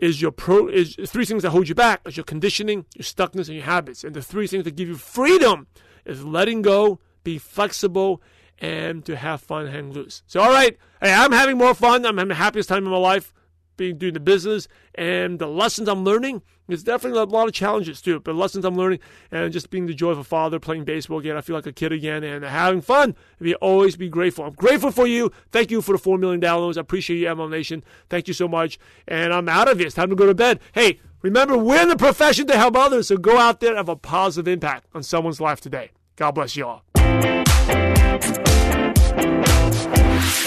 is 0.00 0.20
your 0.20 0.32
pro 0.32 0.66
is 0.66 0.96
three 1.06 1.24
things 1.24 1.42
that 1.42 1.50
hold 1.50 1.68
you 1.68 1.74
back 1.74 2.00
is 2.06 2.16
your 2.16 2.24
conditioning, 2.24 2.86
your 2.96 3.04
stuckness, 3.04 3.46
and 3.46 3.56
your 3.56 3.64
habits. 3.64 4.02
And 4.02 4.14
the 4.14 4.22
three 4.22 4.46
things 4.46 4.64
that 4.64 4.76
give 4.76 4.88
you 4.88 4.96
freedom 4.96 5.66
is 6.04 6.24
letting 6.24 6.62
go, 6.62 6.98
be 7.22 7.38
flexible, 7.38 8.22
and 8.58 9.04
to 9.04 9.16
have 9.16 9.40
fun, 9.40 9.66
hang 9.66 9.92
loose. 9.92 10.22
So 10.26 10.40
all 10.40 10.50
right, 10.50 10.76
hey, 11.02 11.12
I'm 11.12 11.32
having 11.32 11.58
more 11.58 11.74
fun. 11.74 12.04
I'm 12.06 12.16
having 12.16 12.28
the 12.28 12.34
happiest 12.34 12.68
time 12.68 12.84
in 12.84 12.90
my 12.90 12.96
life 12.96 13.32
being 13.80 13.96
doing 13.96 14.12
the 14.12 14.20
business 14.20 14.68
and 14.94 15.38
the 15.38 15.46
lessons 15.46 15.88
I'm 15.88 16.04
learning. 16.04 16.42
There's 16.68 16.82
definitely 16.82 17.18
a 17.18 17.24
lot 17.24 17.48
of 17.48 17.54
challenges 17.54 18.02
too, 18.02 18.20
but 18.20 18.34
lessons 18.34 18.66
I'm 18.66 18.76
learning 18.76 18.98
and 19.30 19.50
just 19.54 19.70
being 19.70 19.86
the 19.86 19.94
joy 19.94 20.10
of 20.10 20.18
a 20.18 20.24
father, 20.24 20.60
playing 20.60 20.84
baseball 20.84 21.18
again. 21.18 21.34
I 21.34 21.40
feel 21.40 21.56
like 21.56 21.64
a 21.64 21.72
kid 21.72 21.90
again 21.90 22.22
and 22.22 22.44
having 22.44 22.82
fun. 22.82 23.16
We 23.38 23.54
always 23.54 23.96
be 23.96 24.10
grateful. 24.10 24.44
I'm 24.44 24.52
grateful 24.52 24.90
for 24.90 25.06
you. 25.06 25.32
Thank 25.50 25.70
you 25.70 25.80
for 25.80 25.92
the 25.92 25.98
four 25.98 26.18
million 26.18 26.42
downloads. 26.42 26.76
I 26.76 26.82
appreciate 26.82 27.20
you, 27.20 27.26
MLM 27.26 27.50
Nation. 27.50 27.82
Thank 28.10 28.28
you 28.28 28.34
so 28.34 28.46
much. 28.46 28.78
And 29.08 29.32
I'm 29.32 29.48
out 29.48 29.70
of 29.70 29.78
here. 29.78 29.86
It's 29.86 29.96
time 29.96 30.10
to 30.10 30.14
go 30.14 30.26
to 30.26 30.34
bed. 30.34 30.60
Hey, 30.72 31.00
remember 31.22 31.56
we're 31.56 31.80
in 31.80 31.88
the 31.88 31.96
profession 31.96 32.46
to 32.48 32.58
help 32.58 32.76
others, 32.76 33.08
so 33.08 33.16
go 33.16 33.38
out 33.38 33.60
there 33.60 33.70
and 33.70 33.78
have 33.78 33.88
a 33.88 33.96
positive 33.96 34.46
impact 34.46 34.88
on 34.94 35.02
someone's 35.02 35.40
life 35.40 35.62
today. 35.62 35.90
God 36.16 36.32
bless 36.32 36.54
you 36.54 36.66
all. 36.66 36.84